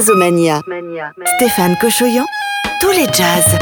Jazzomania. 0.00 0.62
Stéphane 1.36 1.76
Cochoyan, 1.78 2.24
tous 2.80 2.90
les 2.92 3.04
jazz. 3.12 3.58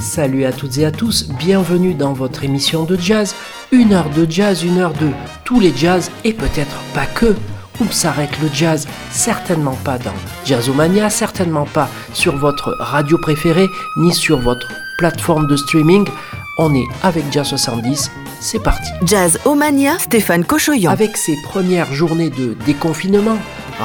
Salut 0.00 0.46
à 0.46 0.52
toutes 0.52 0.78
et 0.78 0.86
à 0.86 0.90
tous, 0.90 1.28
bienvenue 1.28 1.92
dans 1.92 2.14
votre 2.14 2.42
émission 2.42 2.84
de 2.84 2.96
jazz. 2.96 3.34
Une 3.70 3.92
heure 3.92 4.08
de 4.08 4.26
jazz, 4.26 4.64
une 4.64 4.78
heure 4.78 4.94
de 4.94 5.10
tous 5.44 5.60
les 5.60 5.76
jazz 5.76 6.10
et 6.24 6.32
peut-être 6.32 6.76
pas 6.94 7.04
que. 7.04 7.36
Où 7.80 7.90
s'arrête 7.90 8.40
le 8.40 8.48
jazz? 8.50 8.88
Certainement 9.10 9.76
pas 9.84 9.98
dans 9.98 10.14
Jazzomania, 10.46 11.10
certainement 11.10 11.66
pas 11.66 11.90
sur 12.14 12.34
votre 12.34 12.74
radio 12.78 13.18
préférée 13.18 13.68
ni 13.98 14.14
sur 14.14 14.38
votre 14.38 14.68
plateforme 14.96 15.46
de 15.48 15.56
streaming. 15.56 16.08
On 16.56 16.72
est 16.72 16.86
avec 17.02 17.24
Jazz 17.32 17.48
70, 17.48 18.12
c'est 18.38 18.62
parti. 18.62 18.88
Jazz 19.04 19.40
Omania, 19.44 19.98
Stéphane 19.98 20.44
Cochoyan. 20.44 20.92
Avec 20.92 21.16
ses 21.16 21.36
premières 21.42 21.92
journées 21.92 22.30
de 22.30 22.54
déconfinement, 22.64 23.38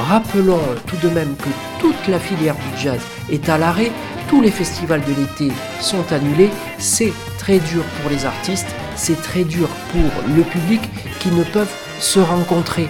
rappelons 0.08 0.60
tout 0.86 0.96
de 1.02 1.12
même 1.12 1.34
que 1.34 1.48
toute 1.80 2.06
la 2.06 2.20
filière 2.20 2.54
du 2.54 2.80
jazz 2.80 3.00
est 3.28 3.48
à 3.48 3.58
l'arrêt, 3.58 3.90
tous 4.28 4.40
les 4.40 4.52
festivals 4.52 5.02
de 5.02 5.20
l'été 5.20 5.52
sont 5.80 6.12
annulés, 6.12 6.50
c'est 6.78 7.12
très 7.38 7.58
dur 7.58 7.82
pour 8.00 8.10
les 8.10 8.24
artistes, 8.24 8.72
c'est 8.94 9.20
très 9.20 9.42
dur 9.42 9.66
pour 9.90 10.32
le 10.32 10.42
public 10.42 10.82
qui 11.18 11.32
ne 11.32 11.42
peuvent 11.42 11.74
se 11.98 12.20
rencontrer. 12.20 12.88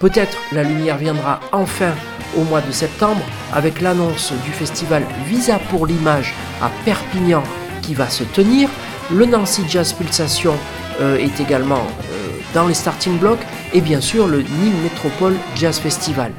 Peut-être 0.00 0.38
la 0.50 0.64
lumière 0.64 0.98
viendra 0.98 1.38
enfin 1.52 1.94
au 2.36 2.42
mois 2.42 2.62
de 2.62 2.72
septembre 2.72 3.22
avec 3.52 3.80
l'annonce 3.80 4.32
du 4.44 4.50
festival 4.50 5.04
Visa 5.28 5.60
pour 5.70 5.86
l'image 5.86 6.34
à 6.60 6.68
Perpignan 6.84 7.44
qui 7.80 7.94
va 7.94 8.08
se 8.08 8.24
tenir. 8.24 8.68
Le 9.10 9.26
Nancy 9.26 9.62
Jazz 9.68 9.92
Pulsation 9.92 10.54
euh, 11.00 11.18
est 11.18 11.38
également 11.38 11.86
euh, 12.10 12.28
dans 12.54 12.66
les 12.66 12.74
starting 12.74 13.18
blocks 13.18 13.44
et 13.74 13.82
bien 13.82 14.00
sûr 14.00 14.26
le 14.26 14.38
Nîmes 14.38 14.82
Métropole 14.82 15.34
Jazz 15.54 15.78
Festival. 15.78 16.32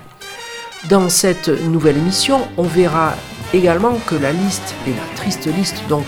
Dans 0.89 1.07
cette 1.09 1.47
nouvelle 1.47 1.97
émission, 1.97 2.47
on 2.57 2.63
verra 2.63 3.13
également 3.53 3.93
que 4.07 4.15
la 4.15 4.31
liste 4.31 4.73
et 4.87 4.91
la 4.91 5.15
triste 5.15 5.47
liste 5.55 5.79
donc 5.87 6.05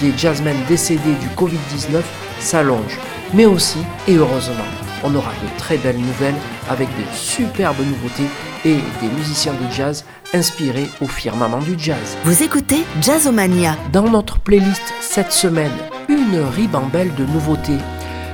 des 0.00 0.12
jazzmen 0.16 0.56
décédés 0.66 1.14
du 1.20 1.28
Covid-19 1.36 2.00
s'allonge. 2.40 2.98
Mais 3.34 3.44
aussi, 3.44 3.78
et 4.06 4.16
heureusement, 4.16 4.64
on 5.04 5.14
aura 5.14 5.32
de 5.42 5.58
très 5.58 5.76
belles 5.76 5.98
nouvelles 6.00 6.34
avec 6.70 6.88
de 6.88 7.04
superbes 7.14 7.80
nouveautés 7.80 8.28
et 8.64 8.76
des 9.02 9.14
musiciens 9.14 9.52
de 9.52 9.72
jazz 9.72 10.04
inspirés 10.34 10.88
au 11.00 11.06
firmament 11.06 11.60
du 11.60 11.78
jazz. 11.78 12.16
Vous 12.24 12.42
écoutez 12.42 12.84
Jazzomania. 13.00 13.76
Dans 13.92 14.08
notre 14.08 14.38
playlist 14.38 14.94
cette 15.00 15.32
semaine, 15.32 15.72
une 16.08 16.40
ribambelle 16.40 17.14
de 17.14 17.24
nouveautés. 17.24 17.78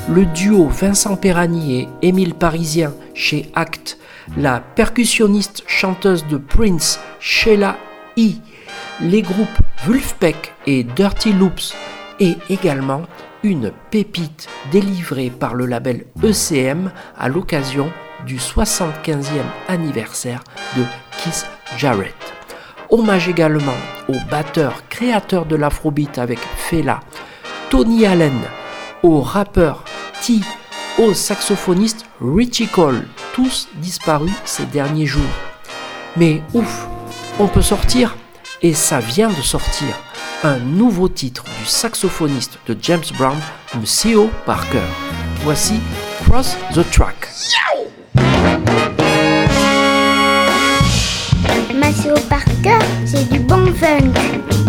Le 0.08 0.26
duo 0.26 0.68
Vincent 0.68 1.16
Perrani 1.16 1.80
et 1.80 1.88
Émile 2.02 2.34
Parisien 2.34 2.92
chez 3.14 3.50
Act, 3.54 3.98
la 4.36 4.60
percussionniste 4.60 5.62
chanteuse 5.66 6.26
de 6.26 6.36
Prince 6.36 7.00
Sheila 7.20 7.76
E, 8.18 8.32
les 9.00 9.22
groupes 9.22 9.48
Wolfpack 9.86 10.52
et 10.66 10.84
Dirty 10.84 11.32
Loops 11.32 11.74
et 12.20 12.36
également 12.50 13.02
une 13.42 13.72
pépite 13.90 14.48
délivrée 14.72 15.30
par 15.30 15.54
le 15.54 15.66
label 15.66 16.04
ECM 16.22 16.90
à 17.18 17.28
l'occasion 17.28 17.90
du 18.26 18.36
75e 18.36 19.26
anniversaire 19.68 20.42
de 20.76 20.82
Jarrett. 21.77 22.14
Hommage 22.91 23.28
également 23.28 23.77
au 24.08 24.14
batteur 24.30 24.89
créateur 24.89 25.47
de 25.47 25.56
l'afrobeat 25.56 26.19
avec 26.19 26.39
Fela, 26.56 27.00
Tony 27.70 28.06
Allen, 28.06 28.39
au 29.03 29.20
rappeur 29.20 29.84
T, 30.25 30.41
au 30.98 31.14
saxophoniste 31.14 32.07
Richie 32.20 32.68
Cole, 32.68 33.07
tous 33.33 33.68
disparus 33.77 34.33
ces 34.45 34.67
derniers 34.67 35.07
jours. 35.07 35.23
Mais 36.17 36.42
ouf, 36.52 36.86
on 37.39 37.48
peut 37.48 37.63
sortir, 37.63 38.17
et 38.63 38.74
ça 38.74 39.01
vient 39.01 39.30
de 39.30 39.42
sortir, 39.42 39.89
un 40.45 40.58
nouveau 40.58 41.08
titre 41.08 41.45
du 41.58 41.67
saxophoniste 41.67 42.58
de 42.67 42.77
James 42.80 43.02
Brown, 43.18 43.39
Mcio 43.74 44.30
Parker. 44.46 44.86
Voici 45.42 45.80
Cross 46.24 46.57
the 46.74 46.89
Track. 46.90 47.29
Maceo 51.84 52.14
Parker, 52.30 52.78
c'est 53.05 53.28
du 53.30 53.40
bon 53.40 53.67
funk. 53.74 54.64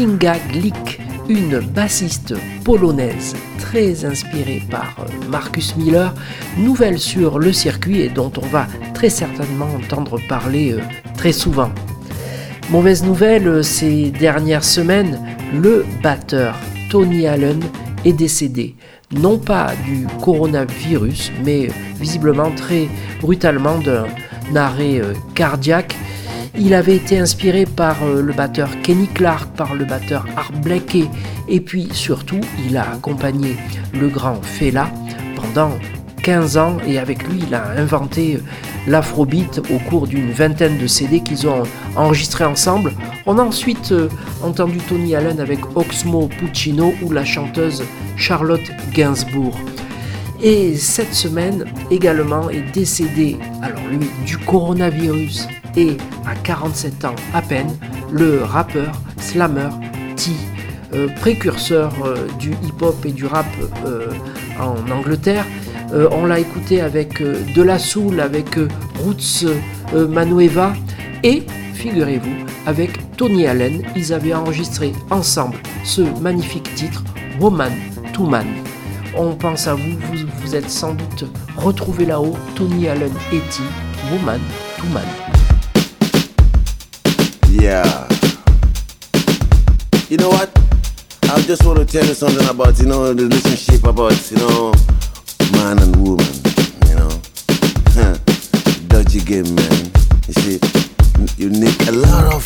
Kinga 0.00 0.38
Glick, 0.50 0.98
une 1.28 1.60
bassiste 1.60 2.32
polonaise 2.64 3.36
très 3.58 4.06
inspirée 4.06 4.62
par 4.70 4.96
euh, 5.00 5.28
Marcus 5.28 5.76
Miller, 5.76 6.14
nouvelle 6.56 6.98
sur 6.98 7.38
le 7.38 7.52
circuit 7.52 8.00
et 8.00 8.08
dont 8.08 8.32
on 8.42 8.46
va 8.46 8.66
très 8.94 9.10
certainement 9.10 9.66
entendre 9.66 10.18
parler 10.26 10.72
euh, 10.72 10.80
très 11.18 11.32
souvent. 11.32 11.70
Mauvaise 12.70 13.04
nouvelle, 13.04 13.46
euh, 13.46 13.62
ces 13.62 14.10
dernières 14.10 14.64
semaines, 14.64 15.20
le 15.52 15.84
batteur 16.02 16.56
Tony 16.88 17.26
Allen 17.26 17.60
est 18.06 18.14
décédé. 18.14 18.76
Non 19.12 19.36
pas 19.36 19.72
du 19.84 20.06
coronavirus, 20.22 21.30
mais 21.44 21.68
visiblement 21.98 22.50
très 22.52 22.88
brutalement 23.20 23.76
d'un 23.76 24.06
arrêt 24.56 25.02
cardiaque 25.34 25.94
il 26.58 26.74
avait 26.74 26.96
été 26.96 27.18
inspiré 27.18 27.64
par 27.64 27.96
euh, 28.02 28.22
le 28.22 28.32
batteur 28.32 28.68
Kenny 28.82 29.06
Clark, 29.08 29.50
par 29.56 29.74
le 29.74 29.84
batteur 29.84 30.26
Art 30.36 30.52
Blakey, 30.62 31.08
et 31.48 31.60
puis 31.60 31.88
surtout, 31.92 32.40
il 32.66 32.76
a 32.76 32.92
accompagné 32.92 33.56
le 33.92 34.08
grand 34.08 34.42
Fela 34.42 34.90
pendant 35.36 35.72
15 36.22 36.56
ans 36.56 36.76
et 36.86 36.98
avec 36.98 37.26
lui, 37.28 37.40
il 37.46 37.54
a 37.54 37.70
inventé 37.76 38.36
euh, 38.36 38.40
l'afrobeat 38.86 39.60
au 39.70 39.78
cours 39.88 40.06
d'une 40.06 40.30
vingtaine 40.30 40.78
de 40.78 40.86
CD 40.86 41.20
qu'ils 41.20 41.46
ont 41.48 41.62
enregistrés 41.96 42.44
ensemble. 42.44 42.92
On 43.26 43.38
a 43.38 43.42
ensuite 43.42 43.92
euh, 43.92 44.08
entendu 44.42 44.78
Tony 44.78 45.14
Allen 45.14 45.40
avec 45.40 45.58
Oxmo 45.76 46.28
Puccino 46.28 46.92
ou 47.02 47.12
la 47.12 47.24
chanteuse 47.24 47.82
Charlotte 48.16 48.70
Gainsbourg. 48.92 49.56
Et 50.42 50.74
cette 50.76 51.14
semaine 51.14 51.66
également 51.90 52.48
est 52.48 52.72
décédé, 52.72 53.36
alors 53.62 53.82
lui, 53.90 54.06
du 54.24 54.38
coronavirus 54.38 55.46
et 55.76 55.96
à 56.26 56.34
47 56.34 57.04
ans 57.04 57.16
à 57.34 57.42
peine, 57.42 57.76
le 58.12 58.42
rappeur 58.42 58.92
Slammer 59.18 59.68
T, 60.16 60.32
euh, 60.92 61.08
précurseur 61.20 61.92
euh, 62.04 62.26
du 62.38 62.50
hip-hop 62.50 63.04
et 63.04 63.12
du 63.12 63.26
rap 63.26 63.46
euh, 63.86 64.08
en 64.58 64.90
Angleterre. 64.90 65.46
on 65.92 66.26
l'a 66.26 66.38
écouté 66.38 66.80
avec 66.80 67.20
de 67.22 67.62
la 67.62 67.78
soul, 67.78 68.20
avec 68.20 68.56
Roots 69.02 69.46
Manueva, 69.92 70.72
Et, 71.24 71.42
figurez-vous, 71.74 72.46
avec 72.66 73.16
Tony 73.16 73.46
Allen, 73.46 73.82
ils 73.96 74.12
avaient 74.12 74.34
enregistré 74.34 74.92
ensemble 75.10 75.56
ce 75.82 76.02
magnifique 76.20 76.74
titre, 76.74 77.02
Woman 77.40 77.72
to 78.12 78.24
Man. 78.24 78.46
On 79.16 79.34
pense 79.34 79.66
à 79.66 79.74
vous, 79.74 79.96
vous, 80.42 80.54
êtes 80.54 80.70
sans 80.70 80.94
doute 80.94 81.24
retrouvé 81.56 82.04
là-haut, 82.06 82.36
Tony 82.54 82.86
Allen 82.88 83.12
et 83.32 83.40
T, 83.50 83.62
Woman 84.12 84.40
to 84.78 84.86
Man. 84.92 85.29
Yeah. 87.60 88.08
You 90.08 90.16
know 90.16 90.30
what? 90.30 90.48
I 91.24 91.42
just 91.42 91.62
want 91.66 91.78
to 91.78 91.84
tell 91.84 92.06
you 92.06 92.14
something 92.14 92.48
about, 92.48 92.80
you 92.80 92.86
know, 92.86 93.12
the 93.12 93.24
relationship 93.24 93.84
about, 93.84 94.16
you 94.30 94.38
know, 94.38 94.72
man 95.52 95.76
and 95.76 95.94
woman, 96.00 96.24
you 96.88 96.96
know. 96.96 97.12
Dodgy 98.88 99.20
game, 99.20 99.54
man. 99.54 99.92
You 100.24 100.34
see, 100.40 100.56
you 101.36 101.50
need 101.50 101.76
a 101.84 101.92
lot 102.00 102.32
of 102.32 102.40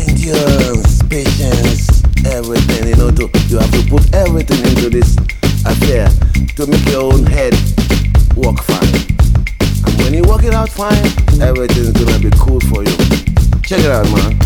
endurance, 0.00 1.02
patience, 1.12 2.00
everything, 2.24 2.88
you 2.88 2.96
know, 2.96 3.10
to, 3.12 3.28
you 3.52 3.58
have 3.58 3.70
to 3.70 3.84
put 3.90 4.14
everything 4.14 4.64
into 4.64 4.88
this 4.88 5.12
affair 5.68 6.08
to 6.56 6.66
make 6.72 6.88
your 6.88 7.12
own 7.12 7.26
head 7.26 7.52
work 8.34 8.64
fine. 8.64 8.96
And 9.84 9.94
when 10.00 10.14
you 10.14 10.22
work 10.24 10.44
it 10.44 10.54
out 10.54 10.70
fine, 10.70 11.04
everything's 11.36 11.92
gonna 11.92 12.18
be 12.18 12.30
cool 12.40 12.60
for 12.72 12.82
you. 12.82 13.41
Check 13.72 13.86
it 13.86 13.90
out, 13.90 14.04
man. 14.12 14.36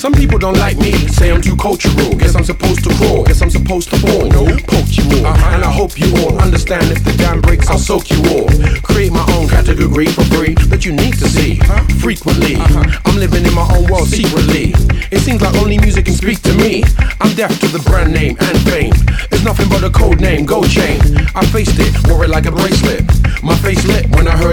Some 0.00 0.14
people 0.14 0.38
don't 0.38 0.56
like 0.56 0.78
me, 0.78 0.92
say 1.08 1.30
I'm 1.30 1.42
too 1.42 1.54
cultural. 1.56 2.16
Guess 2.16 2.34
I'm 2.36 2.42
supposed 2.42 2.82
to 2.84 2.94
crawl, 2.96 3.22
guess 3.22 3.42
I'm 3.42 3.50
supposed 3.50 3.90
to 3.90 3.98
fall. 3.98 4.24
No, 4.32 4.46
poke 4.64 4.96
you 4.96 5.04
all. 5.20 5.26
Uh-huh. 5.26 5.54
And 5.54 5.62
I 5.62 5.70
hope 5.70 6.00
you 6.00 6.08
all 6.24 6.40
understand 6.40 6.90
if 6.90 7.04
the 7.04 7.12
dam 7.18 7.42
breaks, 7.42 7.68
I'll 7.68 7.76
soak 7.76 8.08
you 8.08 8.16
all. 8.32 8.48
Create 8.80 9.12
my 9.12 9.26
own 9.36 9.46
category 9.46 10.06
for 10.06 10.24
free 10.32 10.54
that 10.72 10.86
you 10.86 10.92
need 10.92 11.18
to 11.18 11.28
see 11.28 11.56
frequently. 12.00 12.56
Uh-huh. 12.56 13.00
I'm 13.04 13.16
living 13.16 13.44
in 13.44 13.52
my 13.52 13.68
own 13.76 13.84
world 13.92 14.08
secretly. 14.08 14.72
It 15.12 15.20
seems 15.20 15.42
like 15.42 15.54
only 15.56 15.76
music 15.76 16.06
can 16.06 16.14
speak 16.14 16.40
to 16.48 16.54
me. 16.54 16.82
I'm 17.20 17.36
deaf 17.36 17.52
to 17.60 17.68
the 17.68 17.80
brand 17.80 18.14
name 18.14 18.38
and 18.40 18.56
fame. 18.64 18.94
It's 19.30 19.44
nothing 19.44 19.68
but 19.68 19.84
a 19.84 19.90
code 19.90 20.22
name, 20.22 20.46
gold 20.46 20.70
chain. 20.70 20.96
I 21.36 21.44
faced 21.44 21.76
it, 21.76 21.92
wore 22.08 22.24
it 22.24 22.30
like 22.30 22.46
a 22.46 22.52
bracelet. 22.52 23.04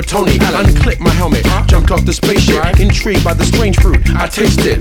Tony 0.02 0.38
unclip 0.38 1.00
my 1.00 1.10
helmet. 1.12 1.46
Jumped 1.68 1.92
off 1.92 2.06
the 2.06 2.14
spaceship, 2.14 2.80
intrigued 2.80 3.24
by 3.24 3.34
the 3.34 3.46
strange 3.46 3.78
fruit 3.80 4.00
I 4.16 4.28
tasted. 4.28 4.80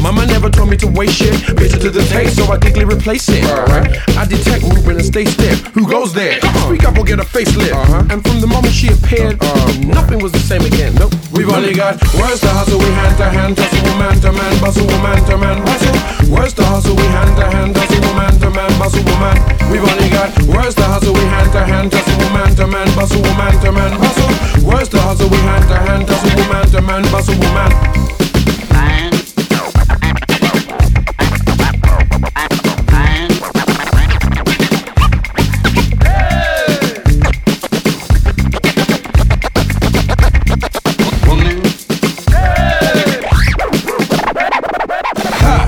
Mama 0.00 0.26
never 0.26 0.50
told 0.50 0.70
me 0.70 0.76
to 0.78 0.86
waste 0.86 1.16
shit. 1.16 1.34
Bitter 1.56 1.78
to 1.78 1.90
the 1.90 2.04
taste, 2.04 2.36
so 2.36 2.44
I 2.50 2.58
quickly 2.58 2.84
replace 2.84 3.28
it. 3.28 3.44
Uh-huh. 3.44 4.20
I 4.20 4.24
detect 4.26 4.62
movement 4.64 4.98
and 4.98 5.06
stay 5.06 5.24
stiff. 5.24 5.66
Who 5.74 5.88
goes 5.88 6.12
there? 6.12 6.38
Uh-huh. 6.42 6.68
Speak 6.68 6.84
up 6.84 6.98
or 6.98 7.04
get 7.04 7.20
a 7.20 7.24
facelift. 7.24 7.72
Uh-huh. 7.72 8.04
And 8.10 8.22
from 8.24 8.40
the 8.40 8.46
moment 8.46 8.74
she 8.74 8.88
appeared, 8.88 9.38
uh, 9.40 9.72
nothing 9.84 10.20
was 10.22 10.32
the 10.32 10.40
same 10.40 10.62
again. 10.62 10.94
Nope. 10.94 11.14
We've 11.32 11.50
only 11.50 11.74
got 11.74 12.00
words 12.14 12.40
to 12.40 12.48
hustle, 12.48 12.78
we 12.78 12.90
hand 13.00 13.16
to 13.18 13.28
hand, 13.28 13.56
tussle, 13.56 13.98
man 13.98 14.20
to 14.20 14.32
man, 14.32 14.60
bustle, 14.60 14.86
man 15.02 15.20
to 15.28 15.36
man, 15.36 15.58
hustle. 15.66 16.32
Words 16.32 16.54
to 16.54 16.64
hustle, 16.64 16.96
we 16.96 17.06
hand 17.10 17.36
to 17.36 17.46
hand, 17.46 17.74
tussle, 17.74 18.14
man 18.14 18.32
to 18.40 18.50
man, 18.50 18.70
bustle, 18.78 19.04
man. 19.18 19.36
We've 19.70 19.84
only 19.84 20.08
got 20.10 20.30
words 20.44 20.74
to 20.76 20.84
hustle, 20.84 21.14
we 21.14 21.24
hand 21.32 21.52
to 21.52 21.64
hand, 21.64 21.92
tussle, 21.92 22.30
man 22.30 22.54
to 22.56 22.66
man, 22.66 22.86
bustle, 22.94 23.22
man 23.22 23.52
to 23.62 23.72
man, 23.72 23.92
hustle. 23.92 24.53
Words 24.62 24.88
to 24.90 25.00
hustle, 25.00 25.28
we 25.28 25.36
hand 25.38 25.68
to 25.68 25.76
hand, 25.76 26.06
tussle, 26.06 26.52
man 26.52 26.66
to 26.66 26.80
man, 26.82 27.02
bustle, 27.10 27.34
woman. 27.34 27.70
man. 28.72 29.12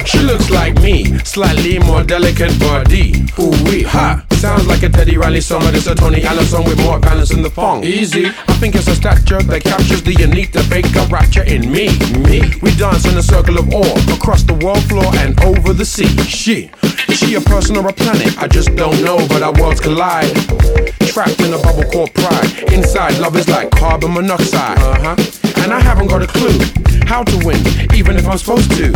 She 0.05 0.19
looks 0.21 0.51
like 0.51 0.75
me, 0.83 1.19
slightly 1.25 1.79
more 1.81 2.03
delicate 2.05 2.59
body. 2.61 3.25
Ooh 3.39 3.51
wee, 3.65 3.83
ha. 3.83 4.25
Sounds 4.47 4.69
like 4.69 4.85
a 4.85 4.89
Teddy 4.89 5.19
Riley 5.19 5.41
song, 5.41 5.63
but 5.63 5.75
it's 5.75 5.89
a 5.89 5.95
Tony 5.97 6.23
Allen 6.23 6.45
song 6.45 6.63
with 6.67 6.79
more 6.79 7.01
balance 7.01 7.33
in 7.33 7.43
the 7.43 7.51
funk. 7.51 7.85
Easy, 7.85 8.27
I 8.27 8.55
think 8.61 8.77
it's 8.77 8.87
a 8.87 8.95
stature 8.95 9.43
that 9.43 9.65
captures 9.65 10.05
the 10.05 10.13
unique, 10.13 10.55
Anita 10.55 10.71
Baker 10.71 11.05
rapture 11.11 11.43
in 11.43 11.63
me. 11.63 11.91
Me, 12.23 12.39
we 12.63 12.71
dance 12.77 13.11
in 13.11 13.19
a 13.19 13.23
circle 13.25 13.59
of 13.59 13.67
awe 13.75 14.15
across 14.15 14.45
the 14.45 14.55
world 14.63 14.85
floor 14.85 15.11
and 15.17 15.35
over 15.43 15.73
the 15.73 15.85
sea. 15.85 16.07
She, 16.31 16.71
is 17.09 17.19
she 17.19 17.35
a 17.35 17.41
person 17.41 17.77
or 17.77 17.89
a 17.89 17.93
planet? 17.93 18.39
I 18.39 18.47
just 18.47 18.73
don't 18.77 19.03
know, 19.03 19.19
but 19.27 19.43
our 19.43 19.53
worlds 19.61 19.81
collide. 19.81 20.31
Trapped 21.11 21.41
in 21.41 21.53
a 21.53 21.59
bubble 21.59 21.91
called 21.91 22.15
pride. 22.15 22.71
Inside, 22.71 23.19
love 23.19 23.35
is 23.35 23.49
like 23.49 23.73
carbon 23.73 24.15
monoxide. 24.15 24.79
Uh 24.79 25.17
huh. 25.17 25.63
And 25.65 25.75
I 25.75 25.81
haven't 25.81 26.07
got 26.07 26.23
a 26.23 26.29
clue 26.29 26.61
how 27.05 27.25
to 27.25 27.37
win, 27.45 27.59
even 27.97 28.15
if 28.15 28.29
I'm 28.29 28.39
supposed 28.39 28.71
to. 28.79 28.95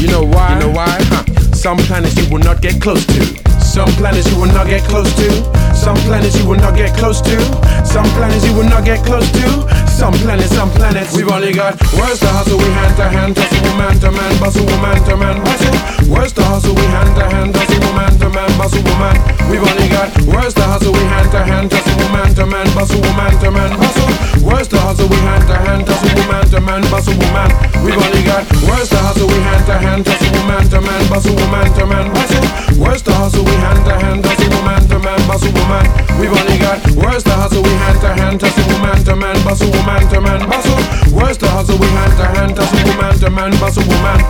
You 0.00 0.08
know 0.08 0.24
why? 0.24 0.54
You 0.54 0.60
know 0.60 0.70
why? 0.70 0.96
Huh. 1.12 1.24
Some 1.52 1.76
planets 1.84 2.16
you 2.16 2.32
will 2.32 2.40
not 2.40 2.62
get 2.62 2.80
close 2.80 3.04
to. 3.04 3.59
Some 3.70 3.86
planets 4.02 4.28
you 4.28 4.36
will 4.36 4.50
not 4.50 4.66
get 4.66 4.82
close 4.82 5.14
to. 5.14 5.30
Some 5.76 5.94
planets 5.98 6.36
you 6.36 6.44
will 6.44 6.58
not 6.58 6.74
get 6.74 6.92
close 6.98 7.20
to. 7.20 7.38
Some 7.86 8.04
planets 8.18 8.44
you 8.44 8.52
will 8.52 8.64
not 8.64 8.84
get 8.84 9.06
close 9.06 9.30
to. 9.30 9.80
Some 9.86 10.12
planets, 10.14 10.56
some 10.56 10.70
planets. 10.70 11.14
We've 11.14 11.28
only 11.28 11.52
got 11.52 11.76
words 11.94 12.18
to 12.18 12.28
hustle, 12.32 12.58
we 12.58 12.64
hand 12.72 12.96
to 12.96 13.04
hand, 13.04 13.36
tussle, 13.36 13.76
man 13.76 14.00
to 14.00 14.10
man, 14.10 14.32
bustle, 14.40 14.64
man 14.82 14.96
to 15.04 15.14
man, 15.14 15.36
hustle. 15.44 15.76
Words 16.08 16.32
to 16.34 16.42
hustle, 16.42 16.74
we 16.74 16.82
hand 16.88 17.14
to 17.14 17.24
hand, 17.28 17.54
tussle, 17.54 17.92
man 17.92 18.10
to 18.18 18.28
man, 18.32 18.50
bustle, 18.58 18.82
man. 18.96 19.14
We've 19.52 19.60
only 19.60 19.92
got 19.92 20.08
words 20.24 20.54
to 20.54 20.64
hustle, 20.64 20.96
we 20.96 21.04
hand 21.04 21.30
to 21.30 21.44
hand, 21.44 21.70
tussle, 21.70 22.08
man 22.16 22.34
to 22.34 22.46
man, 22.46 22.66
bustle, 22.74 23.04
man 23.12 23.36
to 23.44 23.50
man, 23.52 23.70
hustle. 23.76 24.08
Words 24.40 24.68
to 24.72 24.80
hustle, 24.80 25.06
we 25.06 25.20
hand 25.20 25.46
to 25.46 25.56
hand, 25.60 25.84
tussle, 25.84 26.24
man 26.32 26.46
to 26.48 26.60
man, 26.64 26.82
bustle, 26.88 27.14
man. 27.36 27.52
We've 27.84 28.00
only 28.00 28.24
got 28.24 28.48
words 28.66 28.88
to 28.90 28.98
hustle, 28.98 29.28
we 29.28 29.38
hand 29.46 29.68
to 29.68 29.76
hand, 29.76 30.06
tussle, 30.08 30.42
man 30.48 30.64
to 30.72 30.80
man, 30.80 31.02
bustle, 31.12 31.36
man 31.52 31.68
to 31.76 31.84
man, 31.84 32.08
hustle. 32.16 32.80
Words 32.80 33.02
to 33.04 33.12
hustle, 33.12 33.44
we 33.44 33.52
hand 33.60 33.84
to 33.84 33.94
hand, 33.94 34.24
tussle, 34.24 34.62
man 34.64 34.82
to 34.88 34.98
man, 34.98 35.20
bustle, 35.28 35.52
man. 35.68 35.86
We've 36.18 36.32
only 36.32 36.58
got 36.58 36.80
words 36.96 37.24
to 37.24 37.32
hustle, 37.32 37.62
we 37.62 37.70
hand 37.70 38.00
to 38.00 38.08
hand, 38.08 38.40
tussle, 38.40 38.78
man 38.80 39.04
to 39.04 39.14
man, 39.16 39.36
bustle, 39.44 39.70
man 39.84 40.08
to 40.10 40.20
man, 40.20 40.48
bustle. 40.48 40.80
Words 41.14 41.38
to 41.38 41.48
hustle, 41.48 41.78
we 41.78 41.86
hand 41.86 42.12
to 42.18 42.24
hand, 42.24 42.56
tussle, 42.56 42.96
man 43.00 43.14
to 43.20 43.30
man, 43.30 43.50
bustle, 43.60 43.84
man. 44.04 44.20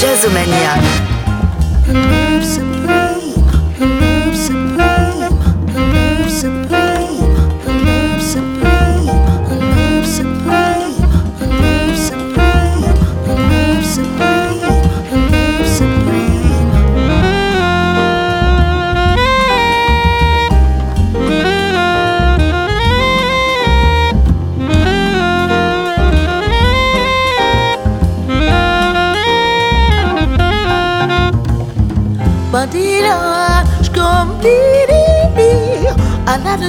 Jazzomania. 0.00 0.72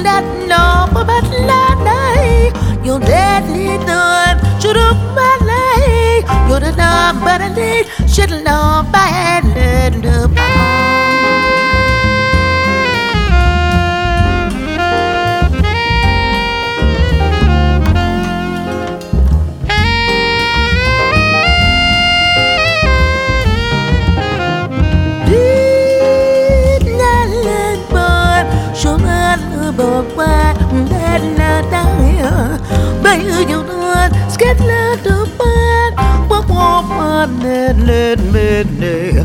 That 0.02 0.24
no 0.48 0.88
but 0.94 1.24
la 1.48 1.74
nay 1.84 2.50
you 2.82 2.98
deadly 3.00 3.76
done. 3.84 4.38
Should 4.60 4.76
have 4.76 5.02
my 5.14 5.36
lay 5.50 6.24
you're 6.48 6.60
the 6.60 6.72
number 6.72 7.36
late 7.60 7.86
should 8.08 8.30
love 8.30 8.90
bad 8.92 9.44
get 34.44 34.60
let 34.60 35.02
the 35.04 35.18
bed, 35.38 35.92
but 36.28 36.48
what 36.48 36.82
my 36.82 37.26
net 37.42 37.76
let 37.78 38.18
me 38.32 38.64
ne. 38.78 39.24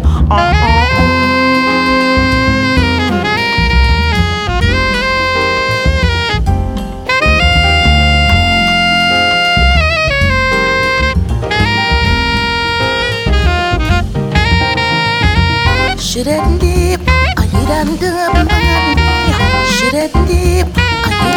Should 15.98 16.28
it 16.28 16.60
deep, 16.60 17.02
I 17.38 17.46
did 17.52 17.70
under 17.70 18.34
my 18.34 18.59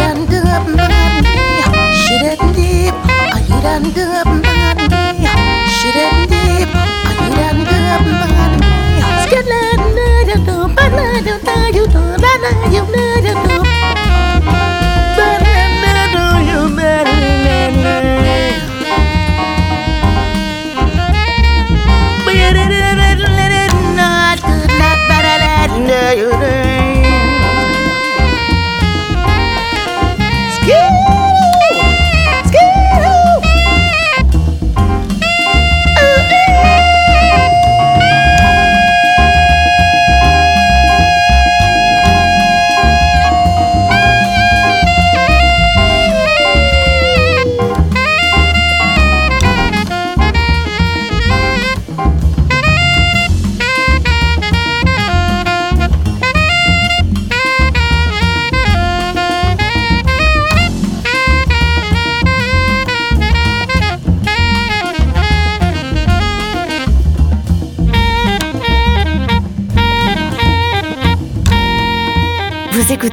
done 0.03 0.27
good 0.27 0.65
mad 0.77 1.25
me. 1.37 1.49
She 2.03 2.15
done 2.25 2.53
deep. 2.57 2.95
Are 3.35 3.43
you 3.49 3.59
done 3.67 3.87
good 3.97 4.29
mad? 4.45 4.79
She 5.77 5.89
done 5.97 6.21
deep. 6.33 6.71
Are 6.75 7.15
you 7.23 7.31
done 7.39 7.61
good 7.65 8.03
mad 8.11 8.73
you 10.33 10.45
do, 10.47 10.69
but 10.75 10.89
now 10.89 11.17
you 11.19 11.39
do, 11.47 11.79
you 11.79 11.87
do, 11.87 12.17
but 12.23 12.39
now 12.41 12.71
you 12.71 12.87
do, 12.87 13.29
you 13.29 13.47
do. 13.47 13.52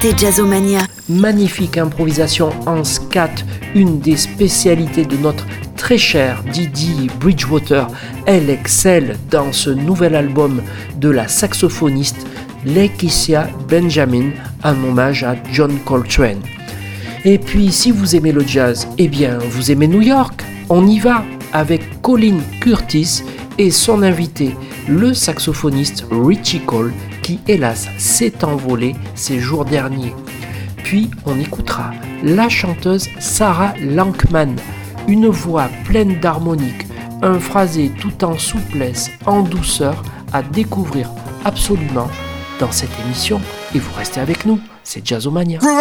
Jazzomania. 0.01 0.87
Magnifique 1.09 1.77
improvisation 1.77 2.51
en 2.65 2.83
scat, 2.83 3.43
une 3.75 3.99
des 3.99 4.15
spécialités 4.15 5.03
de 5.03 5.17
notre 5.17 5.45
très 5.75 5.97
cher 5.97 6.41
Didi 6.53 7.09
Bridgewater. 7.19 7.87
Elle 8.25 8.49
excelle 8.49 9.17
dans 9.29 9.51
ce 9.51 9.69
nouvel 9.69 10.15
album 10.15 10.61
de 10.97 11.09
la 11.09 11.27
saxophoniste 11.27 12.25
Lakeisha 12.65 13.49
Benjamin, 13.67 14.31
un 14.63 14.81
hommage 14.83 15.23
à 15.23 15.35
John 15.51 15.77
Coltrane. 15.85 16.41
Et 17.25 17.37
puis, 17.37 17.71
si 17.71 17.91
vous 17.91 18.15
aimez 18.15 18.31
le 18.31 18.45
jazz, 18.47 18.87
eh 18.97 19.09
bien, 19.09 19.37
vous 19.49 19.69
aimez 19.71 19.87
New 19.87 20.01
York 20.01 20.43
On 20.69 20.87
y 20.87 20.99
va 20.99 21.25
avec 21.51 22.01
Colin 22.01 22.37
Curtis 22.61 23.23
et 23.57 23.71
son 23.71 24.03
invité, 24.03 24.55
le 24.87 25.13
saxophoniste 25.13 26.05
Richie 26.09 26.61
Cole, 26.61 26.93
hélas 27.47 27.87
s'est 27.97 28.43
envolé 28.43 28.95
ces 29.13 29.39
jours 29.39 29.65
derniers. 29.65 30.15
Puis 30.83 31.11
on 31.25 31.39
écoutera 31.39 31.91
la 32.23 32.49
chanteuse 32.49 33.07
Sarah 33.19 33.73
Lankman, 33.79 34.55
une 35.07 35.27
voix 35.27 35.69
pleine 35.85 36.19
d'harmonique, 36.19 36.87
un 37.21 37.39
phrasé 37.39 37.91
tout 37.99 38.23
en 38.23 38.37
souplesse, 38.37 39.11
en 39.25 39.41
douceur, 39.41 40.01
à 40.33 40.41
découvrir 40.41 41.09
absolument 41.45 42.07
dans 42.59 42.71
cette 42.71 42.89
émission. 43.05 43.39
Et 43.75 43.79
vous 43.79 43.93
restez 43.97 44.19
avec 44.19 44.45
nous, 44.45 44.59
c'est 44.83 45.05
Jazzomania. 45.05 45.59
On 45.61 45.77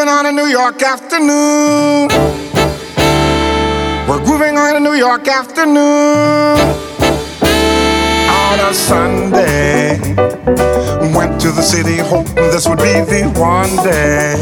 a. 9.35 10.68
To 11.49 11.55
the 11.55 11.63
city 11.63 11.97
hoping 11.97 12.35
this 12.53 12.69
would 12.69 12.77
be 12.77 12.93
the 13.09 13.25
one 13.41 13.73
day. 13.81 14.37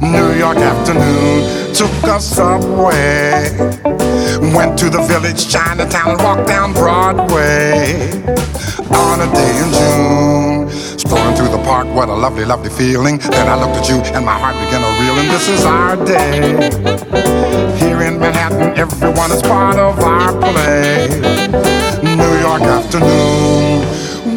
New 0.00 0.32
York 0.38 0.56
afternoon, 0.56 1.44
took 1.74 1.92
a 2.08 2.18
subway. 2.18 3.52
Went 4.56 4.78
to 4.78 4.88
the 4.88 5.04
village, 5.06 5.52
Chinatown, 5.52 6.12
and 6.12 6.22
walked 6.22 6.48
down 6.48 6.72
Broadway. 6.72 8.08
On 8.88 9.20
a 9.20 9.28
day 9.36 9.52
in 9.60 9.68
June, 9.76 10.70
strolling 10.98 11.36
through 11.36 11.50
the 11.50 11.62
park, 11.62 11.86
what 11.88 12.08
a 12.08 12.14
lovely, 12.14 12.46
lovely 12.46 12.70
feeling. 12.70 13.18
Then 13.18 13.46
I 13.46 13.60
looked 13.60 13.76
at 13.76 13.88
you 13.90 13.96
and 14.16 14.24
my 14.24 14.38
heart 14.38 14.56
began 14.64 14.80
to 14.80 14.88
reel, 15.02 15.18
and 15.20 15.28
this 15.28 15.46
is 15.46 15.66
our 15.66 15.94
day. 16.06 16.56
Here 17.80 18.00
in 18.00 18.18
Manhattan, 18.18 18.78
everyone 18.78 19.30
is 19.30 19.42
part 19.42 19.76
of 19.76 20.00
our 20.00 20.32
play. 20.40 21.06
New 22.02 22.40
York 22.40 22.62
afternoon. 22.62 23.84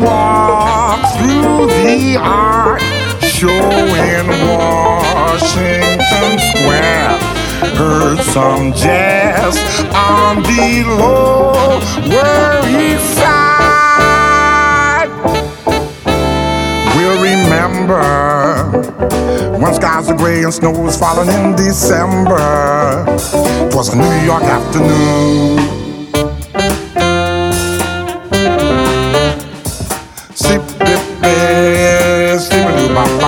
Walk 0.02 1.01
through 1.22 1.68
the 1.68 2.18
art 2.20 2.82
show 3.22 3.50
in 3.50 4.28
Washington 4.58 6.40
Square. 6.50 7.20
Heard 7.78 8.20
some 8.22 8.74
jazz 8.74 9.56
on 9.94 10.42
the 10.42 10.84
Lower 10.98 11.80
East 12.68 13.18
Side. 13.18 13.50
We'll 16.96 17.22
remember 17.22 18.04
when 19.60 19.74
skies 19.76 20.10
are 20.10 20.18
gray 20.18 20.44
and 20.44 20.54
snow 20.54 20.72
was 20.72 20.98
falling 20.98 21.30
in 21.30 21.56
December. 21.56 23.06
It 23.68 23.76
was 23.76 23.94
a 23.94 23.96
New 23.96 24.26
York 24.26 24.44
afternoon. 24.44 25.81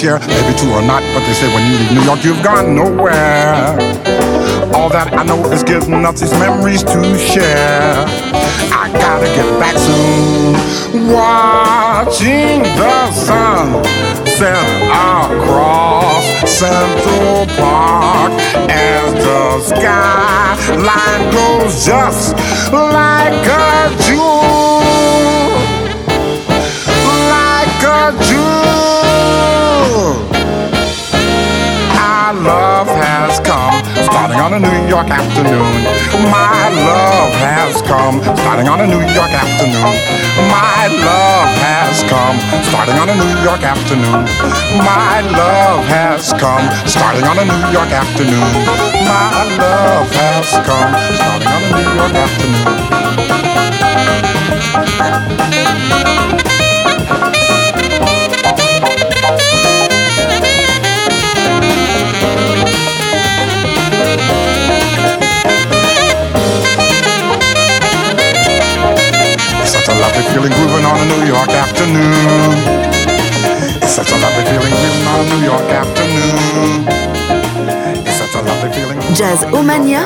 share. 0.00 0.18
Maybe 0.20 0.56
two 0.56 0.70
or 0.72 0.80
not, 0.80 1.02
but 1.12 1.20
they 1.26 1.34
say 1.34 1.52
when 1.52 1.62
you 1.70 1.76
leave 1.78 1.92
New 1.92 2.04
York, 2.08 2.24
you've 2.24 2.42
gone 2.42 2.74
nowhere. 2.74 3.76
All 4.72 4.88
that 4.88 5.12
I 5.12 5.24
know 5.24 5.44
is 5.52 5.62
giving 5.62 6.06
us 6.06 6.20
these 6.20 6.32
memories 6.32 6.82
to 6.84 7.18
share. 7.18 8.04
I 8.72 8.88
gotta 8.96 9.28
get 9.36 9.48
back 9.60 9.76
soon. 9.76 10.56
Watching 11.12 12.62
the 12.80 13.12
sun 13.12 13.84
set 14.24 14.64
across 14.88 16.24
Central 16.48 17.44
Park 17.60 18.32
as 18.72 19.12
the 19.12 19.60
skyline 19.68 21.24
goes 21.36 21.84
just 21.84 22.32
like 22.72 23.44
a 23.52 23.92
jewel. 24.06 24.80
Like 27.28 27.82
a 27.84 28.24
jewel. 28.24 28.49
My 29.90 30.30
love 32.30 32.86
has 32.86 33.40
come, 33.40 33.82
starting 34.04 34.38
on 34.38 34.54
a 34.54 34.60
New 34.60 34.88
York 34.88 35.10
afternoon. 35.10 35.82
My 36.30 36.70
love 36.70 37.34
has 37.42 37.82
come, 37.82 38.22
starting 38.36 38.68
on 38.68 38.80
a 38.80 38.86
New 38.86 39.00
York 39.00 39.30
afternoon. 39.34 39.96
My 40.48 40.70
My 40.80 40.88
love 40.88 41.52
has 41.60 42.02
come, 42.04 42.40
starting 42.64 42.96
on 42.96 43.10
a 43.10 43.14
New 43.14 43.42
York 43.44 43.62
afternoon. 43.62 44.24
My 44.78 45.20
love 45.20 45.84
has 45.84 46.32
come, 46.32 46.70
starting 46.86 47.24
on 47.24 47.38
a 47.38 47.44
New 47.44 47.68
York 47.70 47.92
afternoon. 47.92 48.48
My 49.04 49.44
love 49.60 50.10
has 50.10 50.56
come, 50.64 50.94
starting 51.20 51.48
on 51.48 51.62
a 51.62 51.70
New 51.76 51.92
York 52.00 52.14
afternoon. 52.14 52.90
Feeling 70.32 70.52
grooving 70.52 70.84
on 70.84 70.98
a 71.00 71.06
New 71.06 71.26
York 71.26 71.48
afternoon. 71.48 72.54
It's 73.82 73.92
such 73.92 74.10
a 74.12 74.18
lovely 74.24 74.44
feeling 74.50 74.74
grooving 74.80 75.06
on 75.12 75.18
a 75.20 75.26
New 75.32 75.42
York 75.44 75.68
afternoon. 75.80 76.86
It's 78.06 78.18
such 78.22 78.34
a 78.34 78.42
lovely 78.42 78.70
feeling. 78.72 78.98
Jazz 79.14 79.44
Omania, 79.58 80.02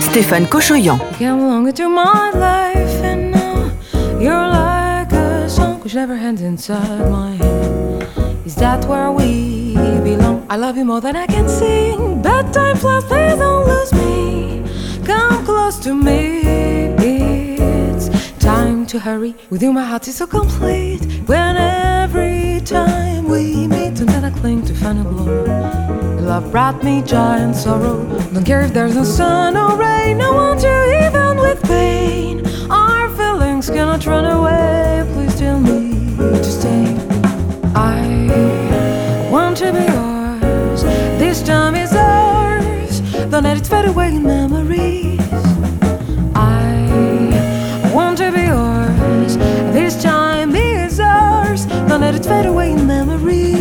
Stéphane 0.00 0.46
Cochoyan. 0.46 0.98
Came 1.18 1.40
along 1.40 1.68
into 1.68 1.88
my 1.88 2.30
life 2.30 2.96
and 3.10 3.32
now 3.32 3.70
you're 4.18 4.48
like 4.48 5.12
a 5.12 5.48
song 5.48 5.80
which 5.80 5.94
never 5.94 6.14
ends 6.14 6.40
inside 6.40 7.10
my 7.10 7.36
head. 7.36 8.08
Is 8.46 8.54
that 8.56 8.84
where 8.86 9.12
we 9.12 9.74
belong? 10.02 10.46
I 10.48 10.56
love 10.56 10.76
you 10.76 10.84
more 10.84 11.00
than 11.00 11.16
I 11.16 11.26
can 11.26 11.48
sing. 11.48 12.22
Bad 12.22 12.52
times 12.54 12.80
please 12.80 13.36
don't 13.38 13.66
lose 13.68 13.92
me. 13.92 14.62
Come 15.04 15.44
close 15.44 15.78
to 15.80 15.94
me 15.94 16.65
to 18.88 19.00
hurry. 19.00 19.34
With 19.50 19.62
you, 19.62 19.72
my 19.72 19.84
heart 19.84 20.06
is 20.06 20.16
so 20.16 20.26
complete. 20.26 21.02
When 21.26 21.56
every 21.56 22.60
time 22.64 23.24
we 23.28 23.66
meet, 23.66 23.98
and 24.00 24.08
then 24.08 24.24
I 24.24 24.30
cling 24.30 24.64
to 24.66 24.74
find 24.74 25.00
a 25.00 25.02
glow. 25.02 25.44
Love 26.20 26.50
brought 26.52 26.82
me 26.84 27.02
joy 27.02 27.38
and 27.44 27.54
sorrow. 27.54 28.04
Don't 28.32 28.44
care 28.44 28.62
if 28.62 28.72
there's 28.72 28.94
no 28.94 29.04
sun 29.04 29.56
or 29.56 29.76
rain. 29.76 30.20
I 30.20 30.30
want 30.30 30.62
you 30.62 30.78
even 31.04 31.36
with 31.38 31.62
pain. 31.64 32.46
Our 32.70 33.08
feelings 33.16 33.68
cannot 33.70 34.06
run 34.06 34.24
away. 34.24 35.04
Please 35.14 35.36
tell 35.38 35.58
me 35.58 36.16
to 36.16 36.44
stay. 36.44 36.86
I 37.74 39.28
want 39.30 39.56
to 39.58 39.72
be 39.72 39.84
yours. 39.92 40.82
This 41.18 41.42
time 41.42 41.74
is 41.74 41.92
ours. 41.92 43.00
Don't 43.30 43.42
let 43.42 43.56
it 43.56 43.66
fade 43.66 43.86
away 43.86 44.14
in 44.14 44.22
fade 52.26 52.46
away 52.46 52.72
in 52.72 52.86
memory. 52.86 53.55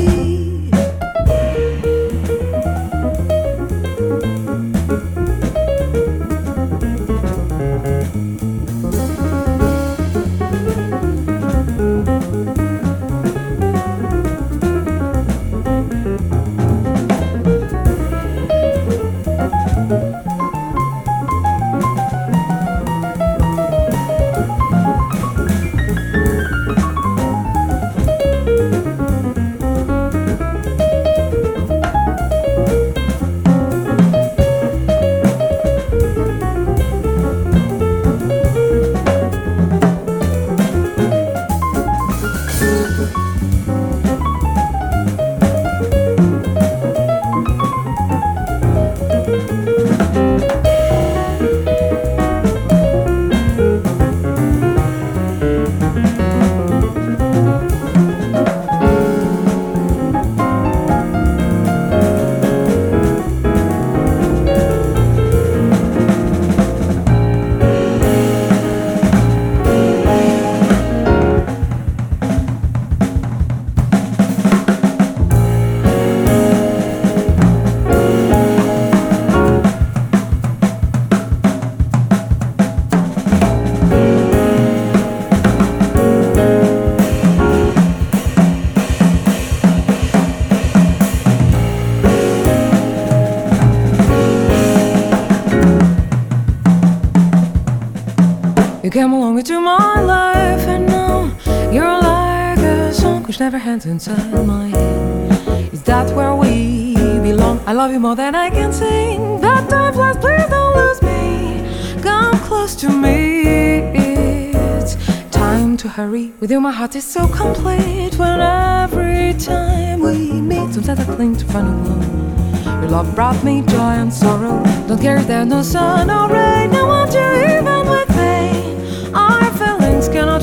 Along 99.36 99.40
into 99.40 99.62
my 99.62 100.02
life, 100.02 100.68
and 100.68 100.86
now 100.86 101.26
you're 101.72 102.02
like 102.02 102.60
a 102.60 102.94
song 102.94 103.24
which 103.24 103.40
never 103.40 103.58
ends 103.58 103.86
inside 103.86 104.32
my 104.46 104.68
head. 104.68 105.74
Is 105.74 105.82
that 105.84 106.16
where 106.16 106.36
we 106.36 106.96
belong? 107.22 107.60
I 107.66 107.74
love 107.74 107.92
you 107.92 108.00
more 108.00 108.16
than 108.16 108.36
I 108.36 108.50
can 108.50 108.72
sing. 108.72 109.42
That 109.42 109.70
time 109.70 109.94
flies, 109.94 110.18
please 110.18 110.48
don't 110.50 110.76
lose 110.76 111.02
me. 111.02 112.02
Come 112.02 112.38
close 112.48 112.76
to 112.78 112.90
me. 112.90 113.84
It's 113.94 114.96
time 115.32 115.78
to 115.78 115.90
hurry. 115.90 116.34
With 116.40 116.52
you, 116.52 116.62
my 116.62 116.72
heart 116.72 116.96
is 116.96 117.04
so 117.04 117.28
complete. 117.28 118.16
When 118.18 118.40
every 118.40 119.34
time 119.34 120.00
we 120.00 120.32
meet, 120.32 120.74
sometimes 120.74 121.00
I 121.00 121.16
cling 121.16 121.36
to 121.38 121.46
find 121.46 121.68
a 121.68 121.72
glow. 121.84 122.82
Your 122.82 122.90
love 122.90 123.14
brought 123.16 123.44
me 123.44 123.62
joy 123.62 123.96
and 124.02 124.14
sorrow. 124.14 124.64
Don't 124.88 125.02
care 125.02 125.18
if 125.18 125.28
there's 125.28 125.48
no 125.48 125.62
sun 125.62 126.10
or 126.10 126.30
rain. 126.32 126.74
I 126.74 126.85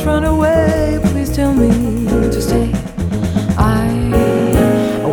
run 0.04 0.24
away. 0.24 0.98
Please 1.04 1.34
tell 1.34 1.54
me 1.54 1.70
to 2.06 2.40
stay. 2.40 2.70
I 3.56 3.86